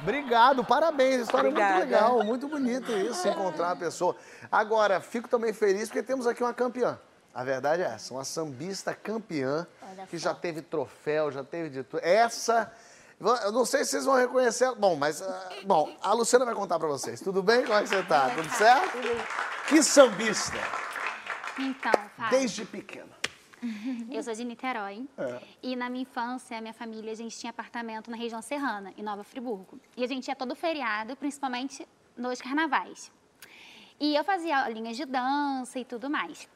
[0.00, 1.20] Obrigado, parabéns.
[1.20, 1.84] A história é muito Obrigada.
[1.84, 4.16] legal, muito bonito isso, encontrar uma pessoa.
[4.50, 6.98] Agora, fico também feliz porque temos aqui uma campeã.
[7.34, 10.30] A verdade é essa, uma sambista campeã, Olha que só.
[10.30, 12.00] já teve troféu, já teve de tudo.
[12.02, 12.72] Essa,
[13.20, 14.64] eu não sei se vocês vão reconhecer.
[14.64, 14.74] ela.
[14.74, 17.20] Bom, mas, ah, bom, a Luciana vai contar pra vocês.
[17.20, 17.62] Tudo bem?
[17.64, 18.30] Como é que você tá?
[18.34, 18.98] Tudo certo?
[19.68, 20.56] Que sambista,
[21.58, 23.08] Então, Fábio, desde pequena.
[24.10, 25.06] eu sou de Niterói.
[25.16, 25.42] É.
[25.62, 29.02] E na minha infância, a minha família, a gente tinha apartamento na região serrana, em
[29.02, 29.80] Nova Friburgo.
[29.96, 33.12] E a gente ia todo feriado, principalmente nos carnavais.
[33.98, 36.48] E eu fazia aulinhas de dança e tudo mais.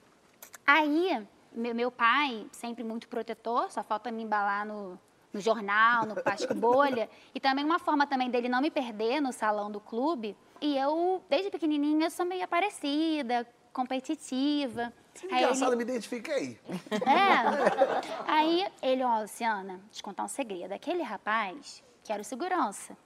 [0.67, 4.99] Aí, meu, meu pai, sempre muito protetor, só falta me embalar no,
[5.33, 7.09] no jornal, no plástico bolha.
[7.35, 10.37] E também uma forma também dele não me perder no salão do clube.
[10.61, 14.93] E eu, desde pequenininha, sou meio aparecida, competitiva.
[15.23, 16.59] Aí ele- Engraçado, me identifiquei.
[16.91, 18.31] é.
[18.31, 20.73] Aí ele, ó, Luciana, eu contar um segredo.
[20.73, 22.97] Aquele rapaz, que era o segurança,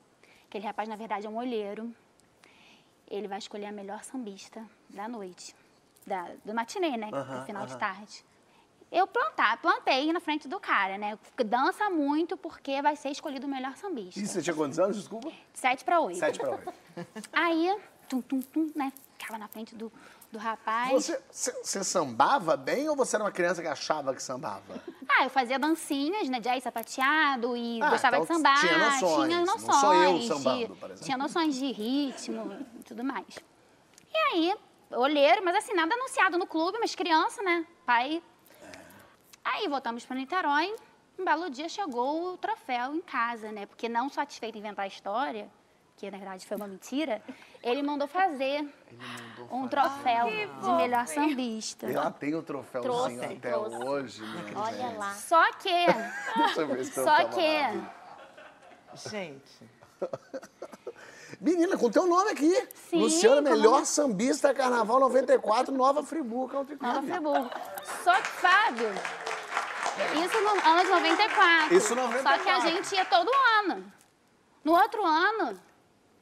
[0.48, 1.94] aquele rapaz, na verdade, é um olheiro.
[3.10, 5.54] Ele vai escolher a melhor sambista da noite,
[6.06, 7.10] da, do matinê, né?
[7.10, 8.24] do final de tarde.
[8.92, 11.18] Eu plantar, plantei na frente do cara, né?
[11.44, 14.20] Dança muito porque vai ser escolhido o melhor sambista.
[14.20, 15.32] E você tinha quantos anos, desculpa?
[15.52, 16.18] Sete para oito.
[16.18, 16.72] Sete pra oito.
[17.32, 17.76] Aí,
[18.08, 18.92] tum, tum, tum, né?
[19.18, 19.92] Ficava na frente do,
[20.34, 20.90] do rapaz.
[20.92, 21.20] Você,
[21.62, 24.82] você, sambava bem ou você era uma criança que achava que sambava?
[25.08, 26.40] Ah, eu fazia dancinhas, né?
[26.40, 28.58] Jazz sapateado e Ah, gostava então de sambar.
[28.60, 29.80] tinha noções, Tinha não noções.
[29.80, 31.04] sou eu de- sambando, por exemplo.
[31.04, 33.26] Tinha noções de ritmo e tudo mais.
[34.12, 34.54] E aí,
[34.90, 37.64] olheiro, mas assim, nada anunciado no clube, mas criança, né?
[37.86, 38.20] Pai.
[39.44, 40.74] Aí voltamos para Niterói.
[41.18, 43.66] Um belo dia chegou o troféu em casa, né?
[43.66, 45.48] Porque não satisfeito em inventar a história,
[45.96, 47.22] que na verdade foi uma mentira,
[47.64, 48.64] ele mandou fazer
[49.50, 50.26] um troféu
[50.62, 51.86] de melhor sambista.
[51.90, 53.76] Ela tem o troféuzinho Trouxe, até trouxe.
[53.84, 54.52] hoje, né?
[54.54, 55.14] Olha lá.
[55.14, 55.68] Só que
[56.36, 59.08] Deixa eu ver esse Só que.
[59.10, 59.70] Gente,
[61.40, 62.68] Menina, com teu nome aqui.
[62.88, 66.92] Sim, Luciana, como- melhor sambista Carnaval 94, Nova Friburgo Country Club.
[66.94, 67.50] Nova Friburgo.
[68.04, 68.88] Só que, Fábio,
[70.24, 71.74] isso no ano de 94.
[71.74, 72.22] Isso 94.
[72.22, 73.92] Só que a gente ia todo ano.
[74.62, 75.58] No outro ano,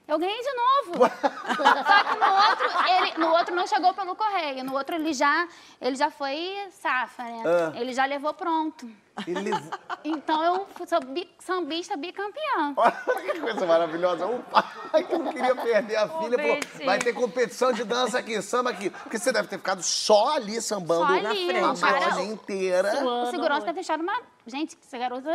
[0.07, 1.05] Eu ganhei de novo.
[1.09, 4.65] Só que no outro, ele, no outro não chegou pelo correio.
[4.65, 5.47] No outro ele já,
[5.81, 7.43] ele já foi safa, né?
[7.47, 7.73] Ah.
[7.79, 8.89] Ele já levou pronto.
[9.27, 9.71] Ele levou...
[10.05, 12.75] Então eu sou bi, sambista bicampeã.
[12.77, 12.93] Olha
[13.33, 14.27] que coisa maravilhosa.
[14.27, 18.41] O pai que não queria perder a filha falou, vai ter competição de dança aqui,
[18.43, 18.91] samba aqui.
[18.91, 22.89] Porque você deve ter ficado só ali sambando Só ali, a o cara- viagem inteira.
[22.89, 23.65] O Suando segurança muito.
[23.67, 24.21] deve ter deixado uma.
[24.47, 25.31] Gente, essa garota.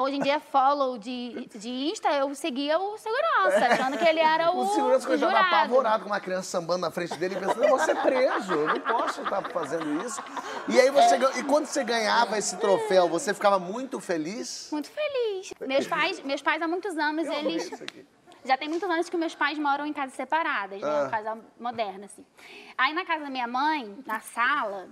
[0.00, 4.18] Hoje em dia é follow de, de Insta, eu seguia o segurança, achando que ele
[4.18, 4.58] era o.
[4.62, 5.36] O segurança que jurado.
[5.46, 8.66] apavorado com uma criança sambando na frente dele e pensando, eu vou ser preso, eu
[8.66, 10.20] não posso estar fazendo isso.
[10.68, 14.68] E aí você gan- e quando você ganhava esse troféu, você ficava muito feliz?
[14.72, 15.52] Muito feliz.
[15.60, 17.70] Meus pais, meus pais há muitos anos, Eu eles.
[18.44, 20.88] Já tem muitos anos que meus pais moram em casas separadas, né?
[20.88, 21.02] Ah.
[21.02, 22.24] Uma casa moderna, assim.
[22.76, 24.88] Aí na casa da minha mãe, na sala,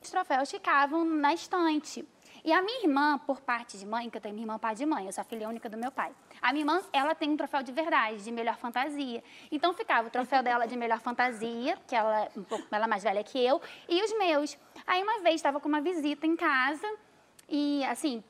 [0.00, 2.08] os troféus ficavam na estante.
[2.44, 4.84] E a minha irmã, por parte de mãe, que eu tenho minha irmã pai de
[4.84, 6.12] mãe, eu sou a filha única do meu pai.
[6.42, 9.24] A minha irmã, ela tem um troféu de verdade, de melhor fantasia.
[9.50, 12.88] Então ficava o troféu dela de melhor fantasia, que ela é um pouco ela é
[12.88, 14.58] mais velha que eu, e os meus.
[14.86, 16.86] Aí uma vez estava com uma visita em casa
[17.48, 18.22] e assim,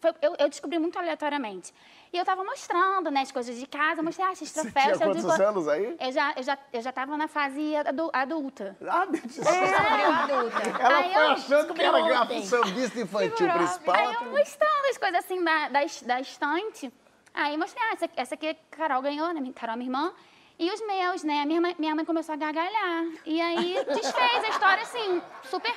[0.00, 1.72] foi- eu, eu descobri muito aleatoriamente.
[2.12, 4.96] E eu tava mostrando, né, as coisas de casa, mostrei, ah, esses Você troféus.
[4.98, 5.96] tinha eu digo- quantos anos aí?
[6.00, 8.76] Eu já, eu já, eu já tava na fase adu- adulta.
[8.88, 9.22] Ah, meu Deus.
[9.36, 10.82] Descobriu adulta.
[10.82, 12.42] Ela Aí foi eu achando que era ontem.
[12.44, 13.58] sambista infantil Segurou.
[13.58, 13.94] principal.
[13.94, 16.92] Aí eu mostrando as coisas assim da, da, da estante.
[17.32, 19.52] Aí eu mostrei, ah, essa, essa aqui a Carol ganhou, né?
[19.54, 20.12] Carol, minha irmã.
[20.58, 21.42] E os meus, né?
[21.42, 23.04] A minha, mãe- minha mãe começou a gargalhar.
[23.24, 25.72] E aí desfez a história assim, super,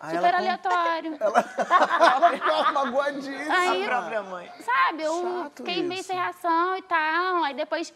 [0.00, 1.16] Aí super ela aleatório.
[1.20, 3.54] Ela ficou magoadíssima.
[3.58, 4.52] Aí, própria mãe.
[4.64, 6.08] sabe, eu Chato fiquei meio isso.
[6.08, 7.44] sem reação e tal.
[7.44, 7.92] Aí depois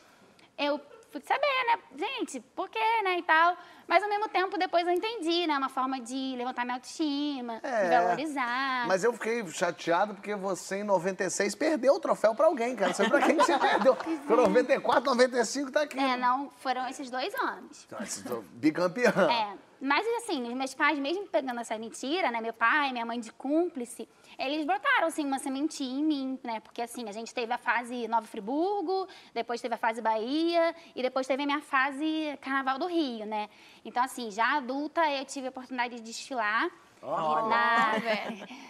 [0.58, 0.80] eu
[1.10, 1.78] fui saber, né?
[1.96, 3.18] Gente, por quê, né?
[3.18, 3.56] E tal.
[3.86, 5.56] Mas ao mesmo tempo, depois eu entendi, né?
[5.58, 7.82] Uma forma de levantar minha autoestima, É.
[7.84, 8.86] de valorizar.
[8.88, 12.94] Mas eu fiquei chateado porque você, em 96, perdeu o troféu pra alguém, cara.
[12.94, 13.94] Sei pra quem que você perdeu.
[14.26, 15.98] Foi 94, 95, tá aqui.
[15.98, 17.86] É, não, foram esses dois anos.
[18.24, 19.30] Então, Bicampeão.
[19.30, 22.40] É, mas assim, os meus pais, mesmo pegando essa mentira, né?
[22.40, 24.08] Meu pai, minha mãe de cúmplice,
[24.38, 26.60] eles botaram, assim, uma sementinha em mim, né?
[26.60, 31.02] Porque, assim, a gente teve a fase Nova Friburgo, depois teve a fase Bahia e
[31.02, 33.50] depois teve a minha fase Carnaval do Rio, né?
[33.84, 36.70] Então, assim, já adulta, eu tive a oportunidade de desfilar
[37.02, 37.92] na,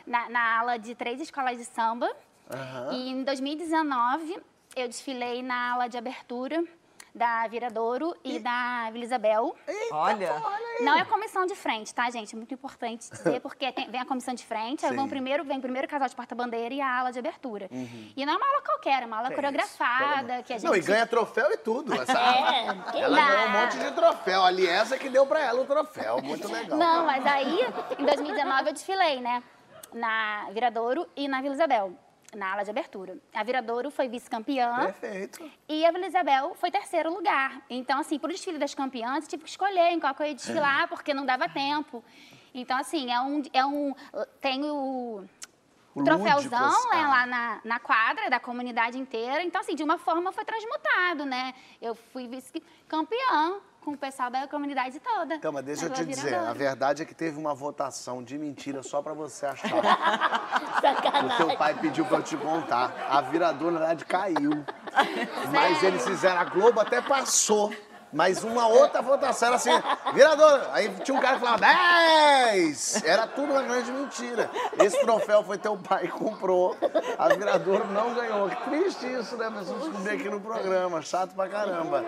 [0.07, 2.11] na, na ala de três escolas de samba.
[2.91, 4.41] E em 2019,
[4.75, 6.65] eu desfilei na ala de abertura
[7.15, 9.55] da Viradouro e da Vila Isabel.
[9.91, 10.33] Olha,
[10.81, 12.35] Não é comissão de frente, tá, gente?
[12.35, 15.61] É muito importante dizer, porque tem- vem a comissão de frente, aí vão primeiro, vem
[15.61, 17.69] primeiro o casal de porta-bandeira e a ala de abertura.
[18.17, 20.67] E não é uma ala qualquer, é uma ala Que coreografada, que a gente...
[20.67, 22.57] Não, e ganha troféu e tudo, sabe?
[22.57, 23.27] É, que Ela dá.
[23.27, 24.43] ganhou um monte de troféu.
[24.45, 26.21] Ali, essa que deu pra ela o troféu.
[26.23, 26.79] Muito legal.
[26.79, 27.61] Não, mas aí,
[27.99, 29.43] em 2019, eu desfilei, né?
[29.93, 31.93] Na Viradouro e na Vila Isabel,
[32.35, 33.19] na ala de abertura.
[33.35, 34.93] A Viradouro foi vice-campeã.
[34.93, 35.51] Perfeito.
[35.69, 37.63] E a Vila Isabel foi terceiro lugar.
[37.69, 40.35] Então, assim, pro desfile das campeãs, eu tive que escolher em qual que eu ia
[40.35, 42.03] desfilar, porque não dava tempo.
[42.55, 43.43] Então, assim, é um.
[43.53, 43.95] É um
[44.41, 45.25] tem o.
[45.95, 47.09] O troféuzão ah.
[47.09, 49.43] lá na, na quadra da comunidade inteira.
[49.43, 51.53] Então, assim, de uma forma foi transmutado, né?
[51.83, 55.35] Eu fui vice-campeã com o pessoal da comunidade toda.
[55.35, 58.83] Então, mas deixa eu te dizer, a verdade é que teve uma votação de mentira
[58.83, 59.71] só pra você achar.
[60.73, 61.37] O Sacanagem.
[61.37, 62.93] teu pai pediu pra eu te contar.
[63.09, 64.65] A viradora, na verdade, caiu.
[65.53, 67.73] Mas eles fizeram, a Globo até passou.
[68.13, 69.71] Mas uma outra votação era assim,
[70.13, 70.69] viradora.
[70.73, 73.05] Aí tinha um cara que falava 10!
[73.05, 74.51] Era tudo uma grande mentira.
[74.79, 76.77] Esse troféu foi teu pai que comprou.
[77.19, 78.51] A viradora não ganhou.
[78.51, 79.49] Que triste isso, né?
[79.49, 81.01] Mas eu descobri aqui no programa.
[81.01, 82.05] Chato pra caramba.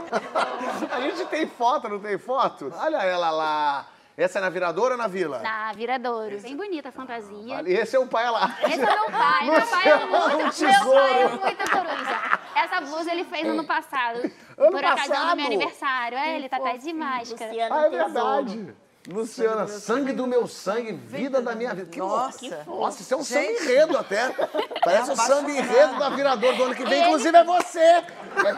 [0.91, 2.73] A gente tem foto, não tem foto?
[2.77, 3.87] Olha ela lá.
[4.17, 5.41] Essa é na viradora ou na vila?
[5.41, 6.39] Na Viradouro.
[6.41, 7.63] Bem bonita a fantasia.
[7.67, 8.57] E esse é o pai lá.
[8.63, 9.45] Esse é meu pai.
[9.51, 12.41] Meu pai é Luciano, um muito, meu pai é muito coruja.
[12.55, 14.19] Essa blusa ele fez ano passado.
[14.57, 15.31] Ano por ocasião passado?
[15.31, 16.17] do meu aniversário.
[16.19, 17.51] É, ele tá até de máscara.
[17.51, 18.05] Luciano Ah, é Tesouro.
[18.05, 18.77] verdade.
[19.07, 21.89] Luciana, sangue do meu sangue, vida da minha vida.
[21.91, 22.39] Que Nossa.
[22.67, 22.81] louco.
[22.81, 23.59] Nossa, isso é um Gente.
[23.59, 24.31] samba enredo até.
[24.83, 28.03] Parece o samba enredo da viradora do ano que vem, inclusive é você.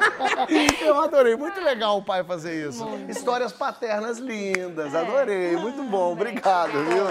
[0.81, 2.87] Eu adorei, muito legal o pai fazer isso.
[3.09, 7.07] Histórias paternas lindas, adorei, muito bom, obrigado, viu?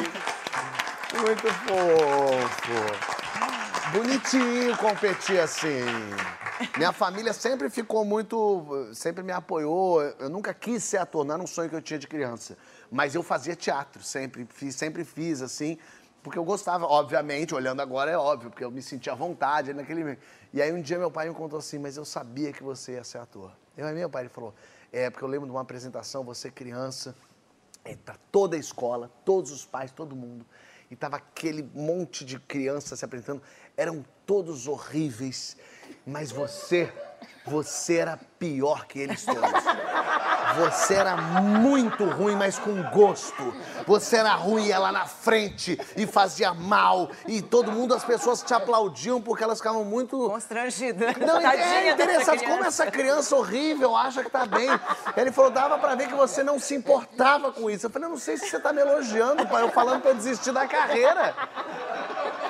[1.22, 3.16] Muito fofo.
[3.92, 5.84] Bonitinho competir assim.
[6.78, 8.90] Minha família sempre ficou muito.
[8.94, 10.02] sempre me apoiou.
[10.02, 12.58] Eu nunca quis ser ator, não era um sonho que eu tinha de criança.
[12.92, 15.78] Mas eu fazia teatro, sempre fiz, sempre fiz assim.
[16.24, 20.18] Porque eu gostava, obviamente, olhando agora é óbvio, porque eu me sentia à vontade naquele.
[20.52, 23.04] E aí um dia meu pai me contou assim, mas eu sabia que você ia
[23.04, 23.52] ser ator.
[23.78, 24.54] Eu, aí meu pai ele falou,
[24.92, 27.16] é, porque eu lembro de uma apresentação, você criança,
[27.84, 30.46] é, pra toda a escola, todos os pais, todo mundo.
[30.90, 33.42] E tava aquele monte de crianças se apresentando.
[33.78, 35.58] Eram todos horríveis,
[36.06, 36.92] mas você
[37.46, 39.42] Você era pior que eles todos.
[40.58, 43.54] Você era muito ruim, mas com gosto.
[43.86, 47.10] Você era ruim, ia lá na frente e fazia mal.
[47.28, 50.30] E todo mundo, as pessoas te aplaudiam porque elas ficavam muito.
[50.30, 51.14] Constrangida.
[51.20, 54.70] Não, é dessa interessante como essa criança horrível acha que tá bem.
[55.16, 57.86] Ele falou, dava pra ver que você não se importava com isso.
[57.86, 60.16] Eu falei, eu não sei se você tá me elogiando, pai, eu falando pra eu
[60.16, 61.36] desistir da carreira.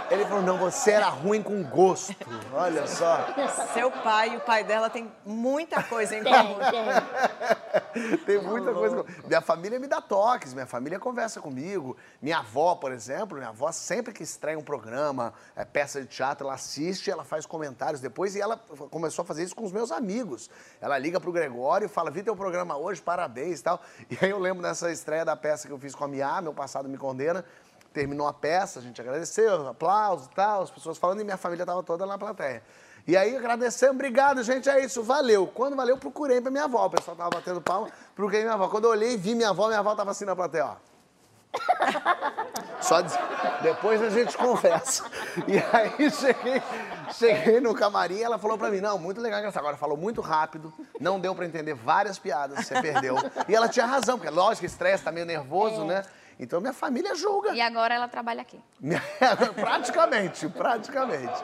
[0.09, 2.15] Ele falou, não, você era ruim com gosto.
[2.53, 3.27] Olha só.
[3.73, 6.57] Seu pai e o pai dela tem muita coisa em comum.
[6.71, 8.17] tem.
[8.17, 9.05] Tem muita coisa.
[9.25, 11.95] Minha família me dá toques, minha família conversa comigo.
[12.21, 16.45] Minha avó, por exemplo, minha avó sempre que estreia um programa, é, peça de teatro,
[16.45, 18.57] ela assiste, ela faz comentários depois e ela
[18.91, 20.49] começou a fazer isso com os meus amigos.
[20.81, 23.81] Ela liga pro Gregório e fala: Vi teu programa hoje, parabéns e tal.
[24.09, 26.53] E aí eu lembro dessa estreia da peça que eu fiz com a Mia, Meu
[26.53, 27.43] Passado Me Condena.
[27.95, 31.63] Terminou a peça, a gente agradeceu, aplausos e tal, as pessoas falando e minha família
[31.63, 32.61] estava toda na plateia.
[33.07, 35.47] E aí agradecemos, obrigado, gente, é isso, valeu.
[35.47, 36.85] Quando valeu, procurei pra minha avó.
[36.87, 38.67] O pessoal tava batendo palma, procurei minha avó.
[38.67, 40.75] Quando eu olhei e vi minha avó, minha avó tava assim na plateia, ó.
[42.81, 43.17] Só diz-
[43.61, 45.05] depois a gente conversa.
[45.47, 46.61] E aí cheguei,
[47.13, 49.61] cheguei no camarim e ela falou pra mim, não, muito legal, engraçado.
[49.63, 53.15] Agora falou muito rápido, não deu pra entender várias piadas, você perdeu.
[53.47, 56.03] E ela tinha razão, porque lógico, estresse, tá meio nervoso, né?
[56.39, 57.53] Então minha família julga.
[57.53, 58.59] E agora ela trabalha aqui.
[59.55, 61.43] praticamente, praticamente.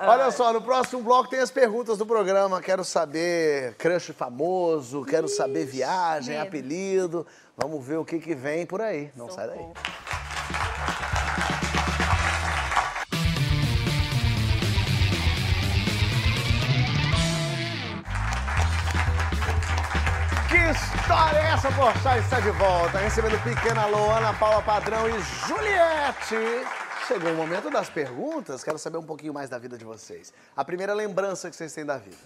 [0.00, 2.60] Olha só, no próximo bloco tem as perguntas do programa.
[2.60, 6.48] Quero saber crush famoso, quero saber viagem, medo.
[6.48, 7.26] apelido.
[7.56, 9.12] Vamos ver o que, que vem por aí.
[9.14, 10.21] Não sai daí.
[21.02, 26.36] História é essa, Porchat está de volta, recebendo pequena Loana, Paula Padrão e Juliette.
[27.08, 30.32] Chegou o momento das perguntas, quero saber um pouquinho mais da vida de vocês.
[30.56, 32.24] A primeira lembrança que vocês têm da vida.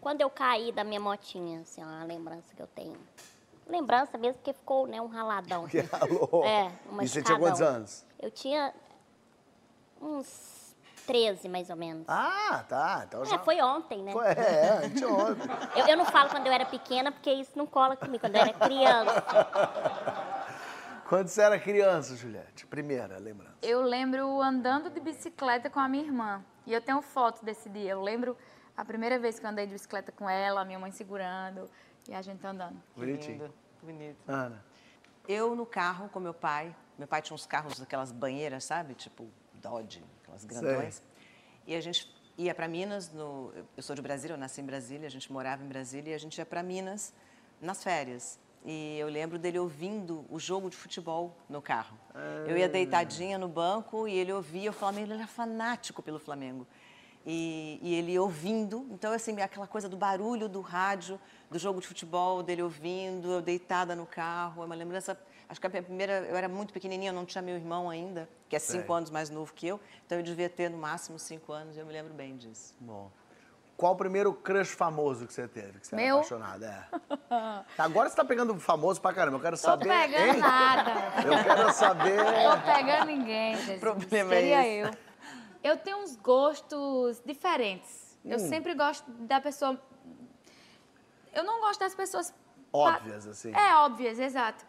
[0.00, 2.96] Quando eu caí da minha motinha, assim, ó, uma lembrança que eu tenho.
[3.68, 5.66] Lembrança mesmo, porque ficou, né, um raladão.
[5.70, 6.44] Que ralou.
[6.44, 8.04] É, uma E você tinha quantos anos?
[8.18, 8.74] Eu tinha
[10.00, 10.51] uns
[11.06, 12.04] 13, mais ou menos.
[12.08, 13.04] Ah, tá.
[13.06, 13.36] Então já...
[13.36, 14.12] É, foi ontem, né?
[14.12, 15.46] Foi- É, anteontem.
[15.76, 18.42] Eu, eu não falo quando eu era pequena, porque isso não cola comigo, quando eu
[18.42, 19.22] era criança.
[21.08, 22.66] Quando você era criança, Juliette?
[22.66, 23.56] Primeira lembrança.
[23.60, 26.42] Eu lembro andando de bicicleta com a minha irmã.
[26.66, 27.90] E eu tenho foto desse dia.
[27.90, 28.34] Eu lembro
[28.74, 31.68] a primeira vez que eu andei de bicicleta com ela, minha mãe segurando
[32.08, 32.82] e a gente andando.
[32.96, 33.42] Bonitinho.
[33.42, 34.16] Lindo, bonito.
[34.26, 34.64] Ana.
[35.28, 36.74] Eu no carro com meu pai.
[36.96, 38.94] Meu pai tinha uns carros daquelas banheiras, sabe?
[38.94, 41.02] Tipo Dodge, aquelas grandões.
[41.66, 43.12] E a gente ia para Minas.
[43.12, 45.06] No, eu sou de Brasília, eu nasci em Brasília.
[45.06, 47.12] A gente morava em Brasília e a gente ia para Minas
[47.60, 48.38] nas férias.
[48.64, 51.98] E eu lembro dele ouvindo o jogo de futebol no carro.
[52.46, 54.70] Eu ia deitadinha no banco e ele ouvia.
[54.70, 56.66] O Flamengo, ele era fanático pelo Flamengo.
[57.24, 61.86] E, e ele ouvindo, então assim, aquela coisa do barulho do rádio, do jogo de
[61.86, 65.16] futebol, dele ouvindo, eu deitada no carro, é uma lembrança,
[65.52, 68.28] acho que a minha primeira, eu era muito pequenininha, eu não tinha meu irmão ainda,
[68.48, 68.96] que é cinco Sei.
[68.96, 71.92] anos mais novo que eu, então eu devia ter no máximo cinco anos, eu me
[71.92, 72.74] lembro bem disso.
[72.80, 73.10] Bom.
[73.76, 75.80] Qual o primeiro crush famoso que você teve?
[75.80, 76.16] Que você era Meu?
[76.18, 76.88] apaixonada?
[77.30, 77.64] É.
[77.78, 79.38] Agora você tá pegando famoso pra caramba.
[79.38, 79.88] Eu quero Tô saber.
[79.88, 80.40] pegando hein?
[80.40, 80.90] nada.
[81.26, 82.16] Eu quero saber.
[82.18, 83.80] Tô pegando ninguém, Jesus.
[83.80, 84.90] problema é Seria esse.
[85.62, 85.70] eu.
[85.72, 88.16] Eu tenho uns gostos diferentes.
[88.24, 88.48] Eu Hum.
[88.48, 89.80] sempre gosto da pessoa.
[91.34, 92.32] Eu não gosto das pessoas.
[92.72, 93.52] Óbvias, assim.
[93.54, 94.64] É, óbvias, exato.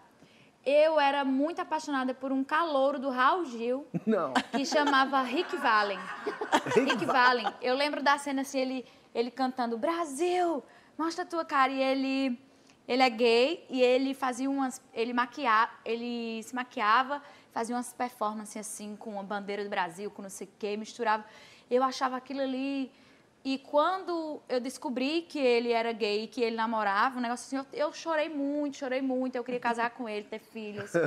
[0.66, 4.34] Eu era muito apaixonada por um calouro do Raul Gil, Não.
[4.52, 6.00] que chamava Rick Valen.
[6.74, 7.48] Rick Valen.
[7.62, 10.64] Eu lembro da cena assim, ele, ele cantando Brasil,
[10.98, 11.70] mostra a tua cara.
[11.70, 12.40] E ele,
[12.88, 14.82] ele é gay e ele fazia umas.
[14.94, 20.22] Ele maquia, ele se maquiava, fazia umas performances assim, com a bandeira do Brasil, com
[20.22, 21.26] não sei o quê, misturava.
[21.70, 22.90] Eu achava aquilo ali.
[23.46, 27.88] E quando eu descobri que ele era gay, que ele namorava, um negócio assim, eu,
[27.88, 29.36] eu chorei muito, chorei muito.
[29.36, 30.92] Eu queria casar com ele, ter filhos.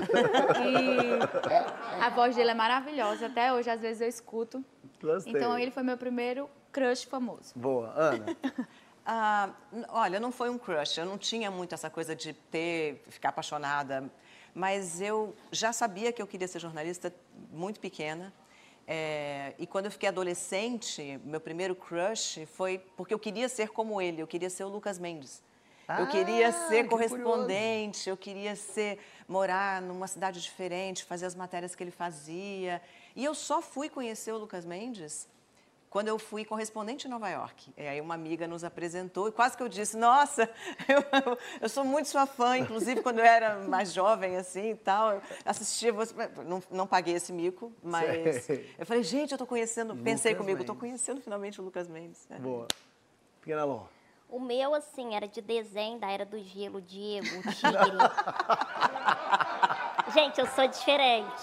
[0.67, 3.27] E a voz dele é maravilhosa.
[3.27, 4.65] Até hoje, às vezes, eu escuto.
[5.01, 5.33] Gostei.
[5.33, 7.53] Então, ele foi meu primeiro crush famoso.
[7.55, 7.93] Boa.
[7.97, 8.27] Ana.
[9.09, 9.51] Ah,
[9.91, 10.99] olha, não foi um crush.
[10.99, 14.11] Eu não tinha muito essa coisa de ter, ficar apaixonada.
[14.53, 17.15] Mas eu já sabia que eu queria ser jornalista
[17.53, 18.33] muito pequena.
[18.87, 24.01] É, e quando eu fiquei adolescente, meu primeiro crush foi porque eu queria ser como
[24.01, 24.23] ele.
[24.23, 25.43] Eu queria ser o Lucas Mendes.
[25.89, 28.09] eu Ah, queria ser que correspondente.
[28.09, 32.81] Eu queria ser morar numa cidade diferente, fazer as matérias que ele fazia.
[33.15, 35.29] E eu só fui conhecer o Lucas Mendes
[35.97, 37.73] quando eu fui correspondente em Nova York.
[37.75, 40.43] E aí uma amiga nos apresentou e quase que eu disse, nossa,
[40.87, 45.15] eu, eu sou muito sua fã, inclusive quando eu era mais jovem assim e tal,
[45.15, 46.13] eu assistia você,
[46.45, 48.71] não, não paguei esse mico, mas Sei.
[48.79, 50.81] eu falei, gente, eu tô conhecendo, pensei Lucas comigo, eu tô Mendes.
[50.81, 52.27] conhecendo finalmente o Lucas Mendes.
[52.31, 52.35] É.
[52.37, 52.69] Boa.
[53.41, 53.85] Pequena Lô.
[54.29, 57.97] O meu, assim, era de desenho da Era do Gelo, Diego, o Tigre.
[60.13, 61.43] Gente, eu sou diferente.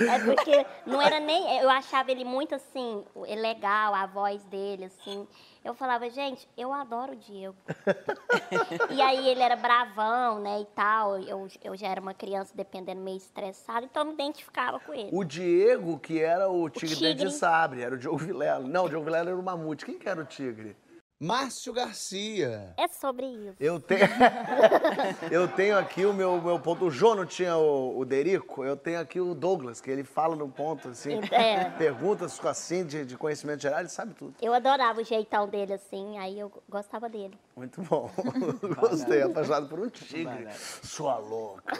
[0.00, 1.58] É porque não era nem.
[1.58, 5.26] Eu achava ele muito assim, é legal, a voz dele, assim.
[5.64, 7.56] Eu falava, gente, eu adoro o Diego.
[8.94, 11.18] e aí ele era bravão, né, e tal.
[11.18, 15.08] Eu, eu já era uma criança dependendo meio estressada, então eu me identificava com ele.
[15.12, 17.14] O Diego, que era o Tigre, Tigre.
[17.14, 18.66] Dente de Sabre, era o Diogo Vilela.
[18.66, 19.84] Não, o Diogo Vilela era o Mamute.
[19.84, 20.76] Quem que era o Tigre?
[21.18, 22.74] Márcio Garcia.
[22.76, 23.56] É sobre isso.
[23.58, 24.00] Eu tenho,
[25.32, 26.84] eu tenho aqui o meu, meu ponto.
[26.84, 28.62] O Jô não tinha o, o Derico?
[28.62, 31.18] Eu tenho aqui o Douglas, que ele fala no ponto, assim.
[31.32, 31.70] É.
[31.70, 34.34] Perguntas assim de, de conhecimento geral, ele sabe tudo.
[34.42, 37.38] Eu adorava o jeitão dele, assim, aí eu gostava dele.
[37.56, 38.10] Muito bom.
[38.78, 40.48] Gostei, apaixonado por um tigre.
[40.82, 41.74] Sua louca.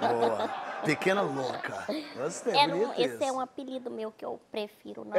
[0.00, 0.48] Boa.
[0.84, 1.86] Pequena louca.
[2.16, 3.22] Gostei, Era um- esse isso.
[3.24, 5.16] é um apelido meu que eu prefiro, não.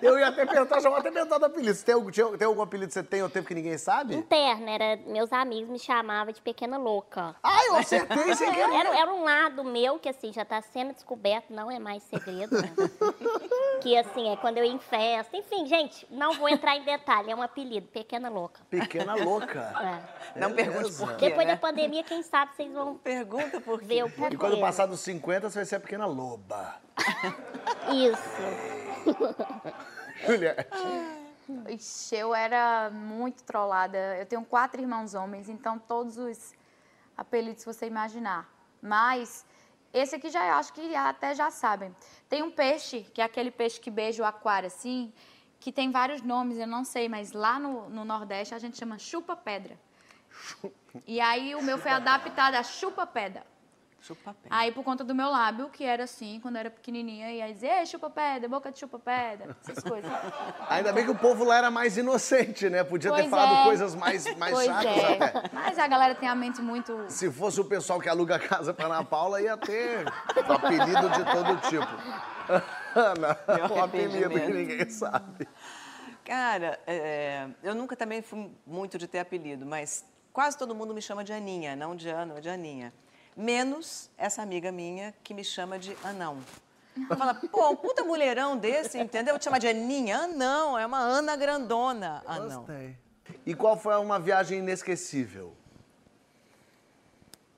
[0.00, 1.74] Eu ia até perguntar, já vou até perguntar do apelido.
[1.74, 4.14] Você tem, algum- tinha- tem algum apelido que você tem ou tempo que ninguém sabe?
[4.14, 7.34] Interna, era, meus amigos me chamavam de pequena louca.
[7.42, 8.72] Ah, eu acertei sem querer.
[8.74, 12.60] Era, era um lado meu que, assim, já está sendo descoberto, não é mais segredo.
[12.60, 12.72] né?
[13.82, 15.36] que, assim, é quando eu ia em festa.
[15.36, 18.60] Enfim, gente, não vou entrar em detalhe, é um apelido, pequena louca.
[18.70, 19.72] Pequena louca.
[20.36, 20.40] É.
[20.40, 21.06] Não pergunte Beleza.
[21.06, 21.54] por quê, Depois né?
[21.54, 24.02] da pandemia, quem sabe vocês vão Pergunta por ver quê.
[24.02, 24.34] o porquê.
[24.34, 26.76] E quando passar dos 50, você vai ser a pequena loba.
[27.92, 28.22] Isso.
[30.26, 30.66] Juliette.
[31.68, 34.16] Ixi, eu era muito trollada.
[34.16, 36.54] Eu tenho quatro irmãos homens, então todos os
[37.16, 38.48] apelidos que você imaginar.
[38.82, 39.46] Mas
[39.92, 41.94] esse aqui já eu acho que até já sabem.
[42.28, 45.12] Tem um peixe, que é aquele peixe que beija o aquário assim,
[45.58, 48.98] que tem vários nomes, eu não sei, mas lá no, no Nordeste a gente chama
[48.98, 49.78] chupa-pedra.
[51.06, 53.46] E aí o meu foi adaptado a chupa-pedra.
[54.06, 54.48] Chupa pé.
[54.48, 57.66] Aí, por conta do meu lábio, que era assim, quando eu era pequenininha, ia dizer,
[57.80, 60.08] Ei, chupa-pedra, boca de chupa-pedra, essas coisas.
[60.70, 62.84] Ainda bem que o povo lá era mais inocente, né?
[62.84, 63.64] Podia ter Pois falado é.
[63.64, 65.22] coisas mais, mais pois chatas é.
[65.24, 65.50] até.
[65.52, 67.04] Mas a galera tem a mente muito.
[67.08, 70.06] Se fosse o pessoal que aluga a casa pra Ana Paula, ia ter
[70.48, 71.86] apelido de todo tipo.
[72.94, 73.36] Ana,
[73.74, 75.48] um apelido que ninguém sabe.
[76.24, 81.02] Cara, é, eu nunca também fui muito de ter apelido, mas quase todo mundo me
[81.02, 82.92] chama de Aninha, não de Ana, de Aninha.
[83.36, 86.38] Menos essa amiga minha que me chama de Anão.
[87.06, 89.38] Fala, pô, um puta mulherão desse, entendeu?
[89.38, 90.20] Te chama de Aninha?
[90.20, 92.22] Anão, é uma Ana grandona.
[92.26, 92.64] Anão.
[92.64, 92.96] Gostei.
[93.44, 95.54] E qual foi uma viagem inesquecível?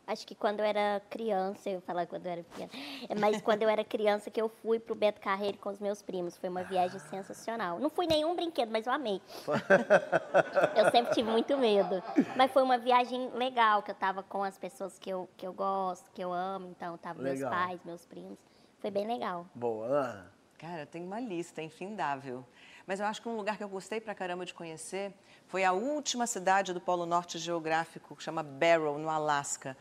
[0.08, 2.70] Acho que quando eu era criança, eu ia falar quando eu era pequena,
[3.06, 6.00] é, mas quando eu era criança que eu fui pro Beto Carreiro com os meus
[6.00, 6.34] primos.
[6.34, 7.78] Foi uma viagem sensacional.
[7.78, 9.20] Não fui nenhum brinquedo, mas eu amei.
[10.74, 12.02] Eu sempre tive muito medo.
[12.34, 15.52] Mas foi uma viagem legal, que eu tava com as pessoas que eu, que eu
[15.52, 16.68] gosto, que eu amo.
[16.70, 17.50] Então, tava meus Legal.
[17.50, 18.38] pais, meus primos.
[18.80, 19.44] Foi bem legal.
[19.54, 20.32] Boa, Ana.
[20.56, 22.44] Cara, eu tenho uma lista infindável.
[22.86, 25.12] Mas eu acho que um lugar que eu gostei pra caramba de conhecer
[25.46, 29.76] foi a última cidade do Polo Norte Geográfico, que chama Barrow, no Alasca.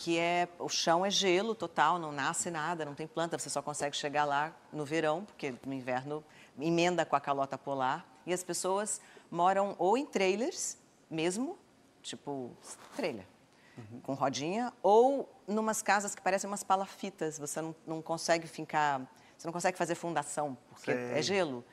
[0.00, 3.60] Que é, o chão é gelo total, não nasce nada, não tem planta, você só
[3.60, 6.24] consegue chegar lá no verão, porque no inverno
[6.56, 8.06] emenda com a calota polar.
[8.24, 10.78] E as pessoas moram ou em trailers
[11.10, 11.58] mesmo,
[12.00, 12.56] tipo
[12.94, 13.26] trailer,
[14.04, 19.00] com rodinha, ou numas casas que parecem umas palafitas, você não, não consegue fincar,
[19.36, 21.18] você não consegue fazer fundação, porque Sei.
[21.18, 21.64] é gelo.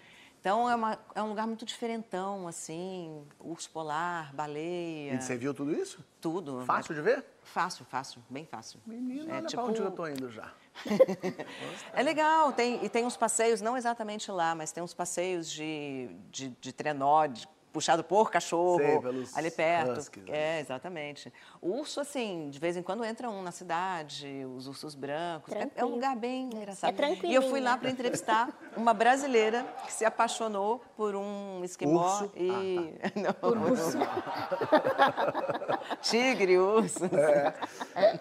[0.45, 5.55] Então é, uma- é um lugar muito diferentão, assim, urso polar, baleia, E você viu
[5.55, 6.05] tudo isso?
[6.21, 6.63] tudo.
[6.67, 7.25] Fácil de ver?
[7.41, 8.79] Fácil, fácil, bem fácil.
[8.85, 10.53] Menino, É olha tipo- pra onde eu tô indo já.
[11.93, 16.09] É legal, tem, e tem uns passeios, não exatamente lá, mas tem uns passeios de,
[16.29, 19.99] de, de trenó, de- puxado por cachorro, Sei, pelos ali perto.
[19.99, 20.57] huskies, né?
[20.57, 21.31] É, exatamente.
[21.61, 25.53] O urso, assim, de vez em quando entra um na cidade, os ursos brancos.
[25.53, 25.89] É- É, um Tranquilo.
[25.91, 26.89] lugar bem engraçado.
[26.89, 28.47] É tranquilinho, E eu fui lá para entrevistar
[28.77, 32.31] uma brasileira que se apaixonou por um esquimó Urso?
[32.33, 32.93] Ah, e...
[33.19, 33.33] Não.
[33.33, 33.97] Por urso.
[36.01, 36.99] Tigre, urso.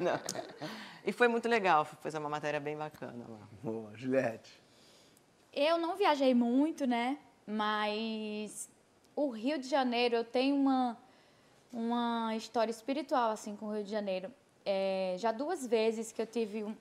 [0.00, 0.18] Não.
[1.06, 3.46] E foi muito legal, fez uma matéria bem bacana lá.
[3.62, 4.50] Boa, Juliette.
[5.52, 7.18] Eu não viajei muito, né?
[7.46, 8.68] Mas
[9.16, 10.96] o Rio de Janeiro, eu tenho uma,
[11.72, 14.32] uma história espiritual, assim, com o Rio de Janeiro.
[14.64, 16.74] É, já duas vezes que eu tive, um,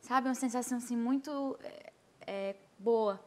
[0.00, 1.92] sabe, uma sensação, assim, muito é,
[2.26, 3.20] é, boa.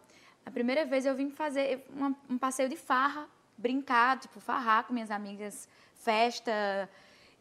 [0.46, 3.28] A primeira vez eu vim fazer uma- um passeio de farra,
[3.58, 6.90] brincar, tipo, farrar com minhas amigas, festa.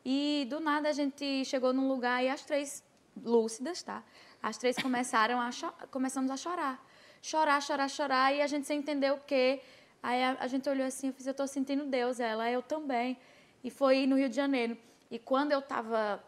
[0.05, 2.85] E do nada a gente chegou num lugar e as três,
[3.23, 4.03] lúcidas, tá?
[4.43, 5.51] As três começaram a
[5.91, 6.85] começamos a chorar.
[7.21, 8.35] Chorar, chorar, chorar.
[8.35, 9.61] E a gente sem entender o quê.
[10.03, 12.19] Aí a, a gente olhou assim, eu fiz, eu tô sentindo Deus.
[12.19, 13.17] Ela, eu também.
[13.63, 14.77] E foi no Rio de Janeiro.
[15.11, 16.23] E quando eu tava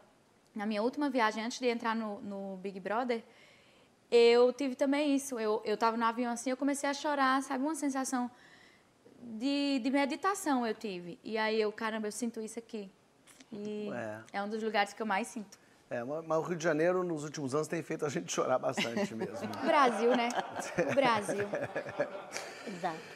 [0.55, 3.21] na minha última viagem, antes de entrar no, no Big Brother,
[4.09, 5.37] eu tive também isso.
[5.37, 7.63] Eu, eu tava no avião assim, eu comecei a chorar, sabe?
[7.63, 8.31] Uma sensação
[9.21, 11.19] de, de meditação eu tive.
[11.23, 12.89] E aí eu, caramba, eu sinto isso aqui.
[13.51, 14.37] E É.
[14.37, 14.43] é.
[14.43, 15.57] um dos lugares que eu mais sinto.
[15.89, 18.57] É, mas mas o Rio de Janeiro, nos últimos anos, tem feito a gente chorar
[18.57, 19.35] bastante mesmo.
[19.61, 20.29] O Brasil, né?
[20.89, 21.47] O Brasil.
[22.67, 23.14] Exato.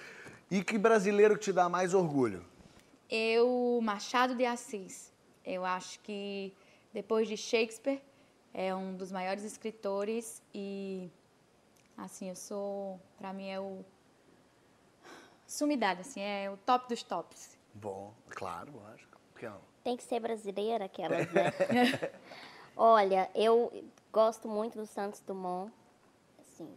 [0.51, 2.45] E que brasileiro que te dá mais orgulho?
[3.09, 5.11] Eu, Machado de Assis,
[5.45, 6.53] eu acho que
[6.91, 8.01] depois de Shakespeare,
[8.53, 11.09] é um dos maiores escritores e,
[11.97, 13.85] assim, eu sou, pra mim é o
[15.45, 17.57] sumidade, assim, é o top dos tops.
[17.73, 19.19] Bom, claro, lógico.
[19.83, 21.51] Tem que ser brasileira aquelas, né?
[22.75, 25.71] Olha, eu gosto muito do Santos Dumont.
[26.41, 26.69] Assim,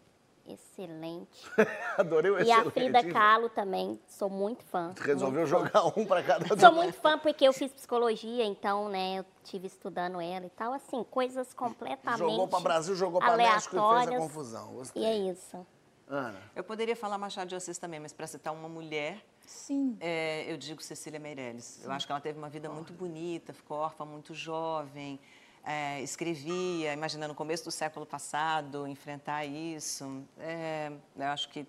[0.47, 1.43] excelente.
[1.99, 2.71] Adorei o E a excelente.
[2.73, 4.93] Frida Kahlo também, sou muito fã.
[5.01, 9.25] Resolveu jogar um pra cada Sou muito fã porque eu fiz psicologia, então, né, eu
[9.45, 13.79] tive estudando ela e tal, assim, coisas completamente Jogou pra Brasil, jogou pra México e
[13.79, 14.21] fez a aleatórias.
[14.23, 14.73] confusão.
[14.75, 15.03] Gostei.
[15.03, 15.67] E é isso.
[16.09, 19.97] Ana, Eu poderia falar Machado de Assis também, mas para citar uma mulher, Sim.
[19.99, 21.83] é, eu digo Cecília Meirelles.
[21.83, 25.19] Eu acho que ela teve uma vida muito bonita, ficou órfã muito jovem,
[25.65, 30.25] é, escrevia, imagina no começo do século passado, enfrentar isso.
[30.39, 31.67] É, eu acho que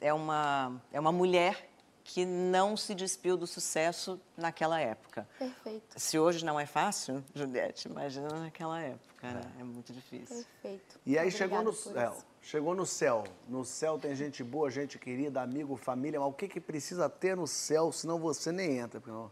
[0.00, 1.70] é uma, é uma mulher
[2.04, 5.26] que não se despiu do sucesso naquela época.
[5.38, 9.40] Perfeito, Se hoje não é fácil, Juliette, imagina naquela época, né?
[9.58, 10.44] É muito difícil.
[10.62, 11.00] perfeito.
[11.06, 12.12] e aí chegou no céu.
[12.12, 12.26] isso.
[12.42, 13.24] Chegou no céu.
[13.48, 16.20] No céu tem gente boa, gente querida, amigo, família.
[16.20, 19.00] Mas o que, que precisa ter no céu, senão você nem entra?
[19.00, 19.30] Porque, ó,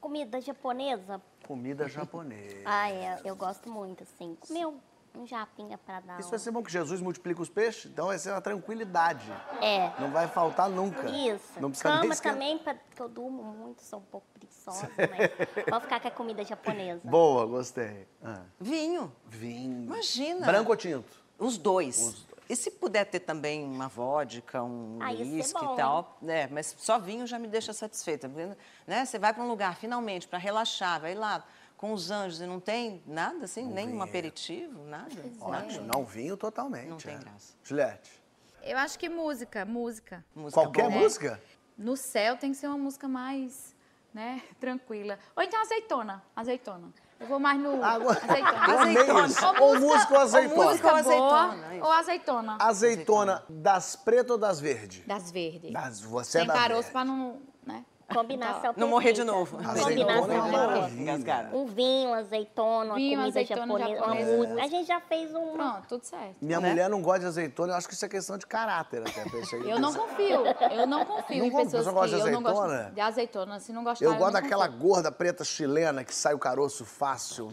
[0.00, 1.20] Comida japonesa?
[1.46, 2.56] Comida japonesa.
[2.64, 4.36] Ah, é, eu gosto muito, assim.
[4.40, 7.90] Comer um, japinha pra dar Isso um- vai ser bom que Jesus multiplica os peixes,
[7.90, 9.30] então vai ser uma tranquilidade.
[9.60, 11.08] É, Não vai faltar nunca.
[11.10, 11.60] isso.
[11.60, 12.32] Não precisa nem Cama esquentar.
[12.38, 16.10] também, pra- porque eu durmo muito, sou um pouco preguiçosa, mas vamos ficar com a
[16.12, 17.00] comida japonesa.
[17.08, 18.06] Boa, gostei.
[18.22, 19.82] Ah, Vinho, vinho.
[19.84, 20.46] Imagina.
[20.46, 21.20] Branco ou tinto?
[21.38, 22.26] os dois.
[22.50, 26.48] E se puder ter também uma vodka, um Ah, uísque bom, e tal, né?
[26.48, 28.28] Mas só vinho já me deixa satisfeita,
[28.88, 29.04] né?
[29.04, 31.46] Você vai para um lugar finalmente para relaxar, vai lá
[31.76, 34.02] com os anjos e não tem nada assim, nem um vinho.
[34.02, 35.14] aperitivo, nada.
[35.40, 35.86] Ótimo.
[35.86, 36.88] Não, vinho totalmente.
[36.88, 37.18] Não tem é.
[37.18, 37.54] graça.
[37.62, 38.10] Juliette,
[38.64, 40.24] Eu acho que música, música.
[40.34, 41.02] Música qualquer boa.
[41.02, 41.40] música?
[41.78, 43.76] No céu tem que ser uma música mais,
[44.12, 45.20] né, tranquila.
[45.36, 46.92] Ou então azeitona, azeitona.
[47.20, 48.18] Eu vou mais no Agora,
[48.80, 49.26] azeitona.
[49.26, 49.46] isso.
[49.60, 50.64] Ou música ou azeitona.
[50.64, 51.84] música ou azeitona, boa, isso.
[51.84, 52.56] ou azeitona.
[52.58, 55.06] Azeitona das pretas ou das verdes?
[55.06, 55.70] Das verdes.
[55.70, 56.92] Das, você é Sem da caroço verde.
[56.92, 57.84] pra não, né?
[58.14, 59.56] Combinação Não morrer de novo.
[59.58, 61.50] Azeitona Combinação é uma maravilha.
[61.52, 64.36] Um vinho, azeitona, uma Vinho, comida azeitona japonesa, uma japonesa.
[64.36, 64.62] música.
[64.62, 65.52] A gente já fez um...
[65.52, 66.36] Pronto, tudo certo.
[66.42, 66.68] Minha Né?
[66.70, 69.28] mulher não gosta de azeitona, eu acho que isso é questão de caráter até.
[69.30, 69.56] Peixe.
[69.64, 70.42] Eu não confio,
[70.72, 72.76] eu não confio Não em gosta- pessoas você gosta de que eu não azeitona?
[72.82, 73.60] gosto de azeitona.
[73.60, 74.80] Se não gostar, Eu eu gosto não daquela confio.
[74.88, 77.48] gorda preta chilena que sai o caroço fácil.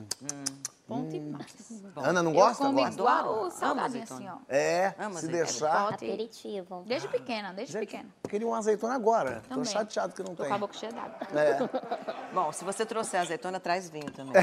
[0.88, 1.84] Bom demais.
[1.98, 2.64] Ana não Eu gosta?
[2.64, 2.94] como Gosta.
[2.94, 4.38] igual salgadinho assim, ó.
[4.48, 5.94] É, Amo se deixar.
[5.94, 6.84] Aperitivo.
[6.88, 8.10] Desde pequena, desde Gente, pequena.
[8.24, 9.42] eu queria uma azeitona agora.
[9.44, 9.66] Tô Também.
[9.66, 10.48] chateado que não Tô tem.
[10.50, 11.18] com a boca cheia d'água.
[11.38, 11.58] É.
[12.34, 14.34] Bom, se você trouxer azeitona, traz vinho também.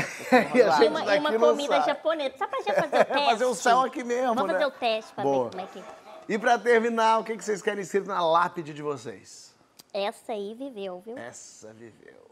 [0.54, 2.34] E a E gente uma, e daqui uma comida japonesa.
[2.36, 3.24] Só pra já fazer o teste.
[3.30, 4.52] Fazer o céu aqui mesmo, Vamos né?
[4.52, 5.44] fazer o teste pra Boa.
[5.44, 5.84] ver como é que...
[6.28, 9.54] E pra terminar, o que que vocês querem escrito na lápide de vocês?
[9.92, 11.16] Essa aí viveu, viu?
[11.16, 12.23] Essa viveu.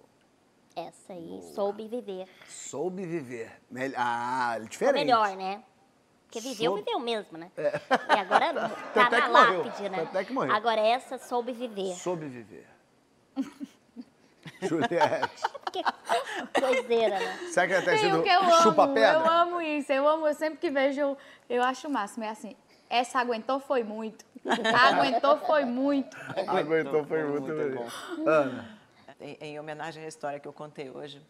[0.74, 2.26] Essa aí soube viver.
[2.48, 3.50] Soube viver.
[3.70, 4.94] Mel- Ah, Ou diferente.
[5.04, 5.62] melhor, né?
[6.24, 7.50] Porque viveu, Soube- viveu mesmo, né?
[7.58, 8.52] E agora
[8.94, 9.64] tá até na que morreu.
[9.64, 10.02] lápide, né?
[10.02, 10.54] Até que morreu.
[10.54, 11.94] Agora essa soube viver.
[11.94, 12.66] Soube viver.
[14.62, 15.30] Juliette.
[15.72, 17.38] Que coiseira, né?
[17.50, 19.12] Será que ela tá sido que eu amo, chupa-pedra?
[19.20, 21.16] eu amo isso, eu amo, eu sempre que vejo,
[21.48, 22.54] eu, acho o máximo, é assim,
[22.90, 26.14] essa aguentou foi muito, aguentou foi muito.
[26.46, 28.28] Aguentou, foi muito, muito bom.
[28.28, 28.78] Ana,
[29.22, 31.22] Em, em homenagem à história que eu contei hoje,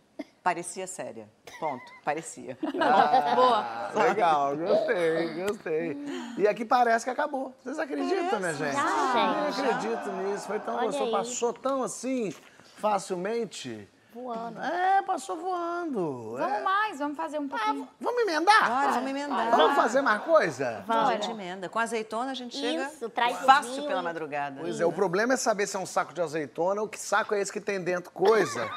[0.42, 1.28] parecia séria.
[1.60, 1.84] Ponto.
[2.02, 2.56] Parecia.
[3.36, 3.90] Boa.
[4.08, 5.96] legal, gostei, gostei.
[6.38, 7.54] E aqui parece que acabou.
[7.62, 8.72] Vocês acreditam, né, gente?
[8.74, 9.68] já, Eu gente.
[9.68, 10.46] acredito nisso.
[10.46, 11.10] Foi tão Olha gostoso, aí.
[11.12, 12.34] passou tão assim,
[12.76, 13.86] facilmente.
[14.14, 14.60] Voando.
[14.60, 16.36] É, passou voando.
[16.36, 16.62] Vamos É.
[16.62, 17.88] mais, vamos fazer um pouquinho.
[17.98, 18.68] Vamos emendar?
[18.68, 19.56] Bora, vamos emendar.
[19.56, 20.84] Vamos fazer mais coisa?
[20.86, 21.68] A gente emenda.
[21.68, 24.60] Com azeitona a gente chega Isso, traz fácil vinho pela madrugada.
[24.60, 27.34] Pois é, o problema é saber se é um saco de azeitona ou que saco
[27.34, 28.70] é esse que tem dentro coisa.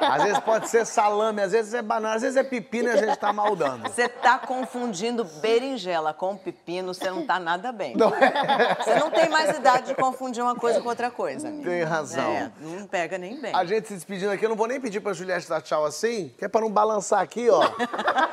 [0.00, 2.96] Às vezes pode ser salame, às vezes é banana, às vezes é pepino e a
[2.96, 3.88] gente tá maldando.
[3.88, 7.94] Você tá confundindo berinjela com pepino, você não tá nada bem.
[7.94, 8.74] é?
[8.84, 11.48] Você não tem mais idade de confundir uma coisa com outra coisa.
[11.48, 11.64] amigo.
[11.64, 12.30] Tem razão.
[12.30, 13.54] É, não pega nem bem.
[13.54, 16.34] A gente se despedindo aqui, eu não vou nem pedir pra Juliette dar tchau assim,
[16.38, 17.62] que é pra não balançar aqui, ó,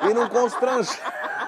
[0.10, 0.98] e não constranger.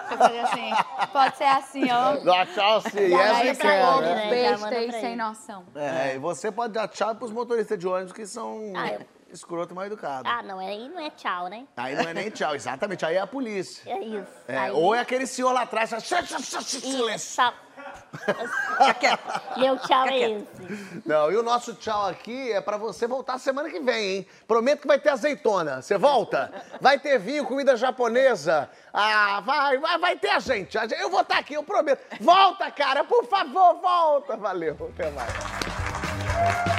[0.10, 0.72] Pode ser assim,
[1.14, 2.16] pode ser assim, ó.
[2.24, 4.30] Dá tchau assim, yes we can, né?
[4.30, 5.64] Besta sem noção.
[5.76, 9.73] É, e você pode dar tchau pros motoristas de ônibus que são Ah, eu- escroto
[9.75, 10.27] mal educado.
[10.27, 11.65] Ah, não, aí não é tchau, né?
[11.77, 13.89] Aí não é nem tchau, exatamente, aí é a polícia.
[13.91, 14.27] É isso.
[14.47, 17.53] É, Aí- ou é aquele senhor lá atrás, silêncio.
[19.57, 20.47] Meu tchau é esse.
[21.05, 24.27] Não, e o nosso tchau aqui é pra você voltar semana que vem, hein?
[24.47, 25.82] Prometo que vai ter azeitona.
[25.82, 26.51] Você volta?
[26.82, 28.69] Vai ter vinho, comida japonesa.
[28.93, 30.77] Ah, vai, vai, vai ter a gente.
[30.99, 32.01] Eu vou estar aqui, eu prometo.
[32.19, 34.36] Volta, cara, por favor, volta.
[34.38, 36.78] Valeu, até mais.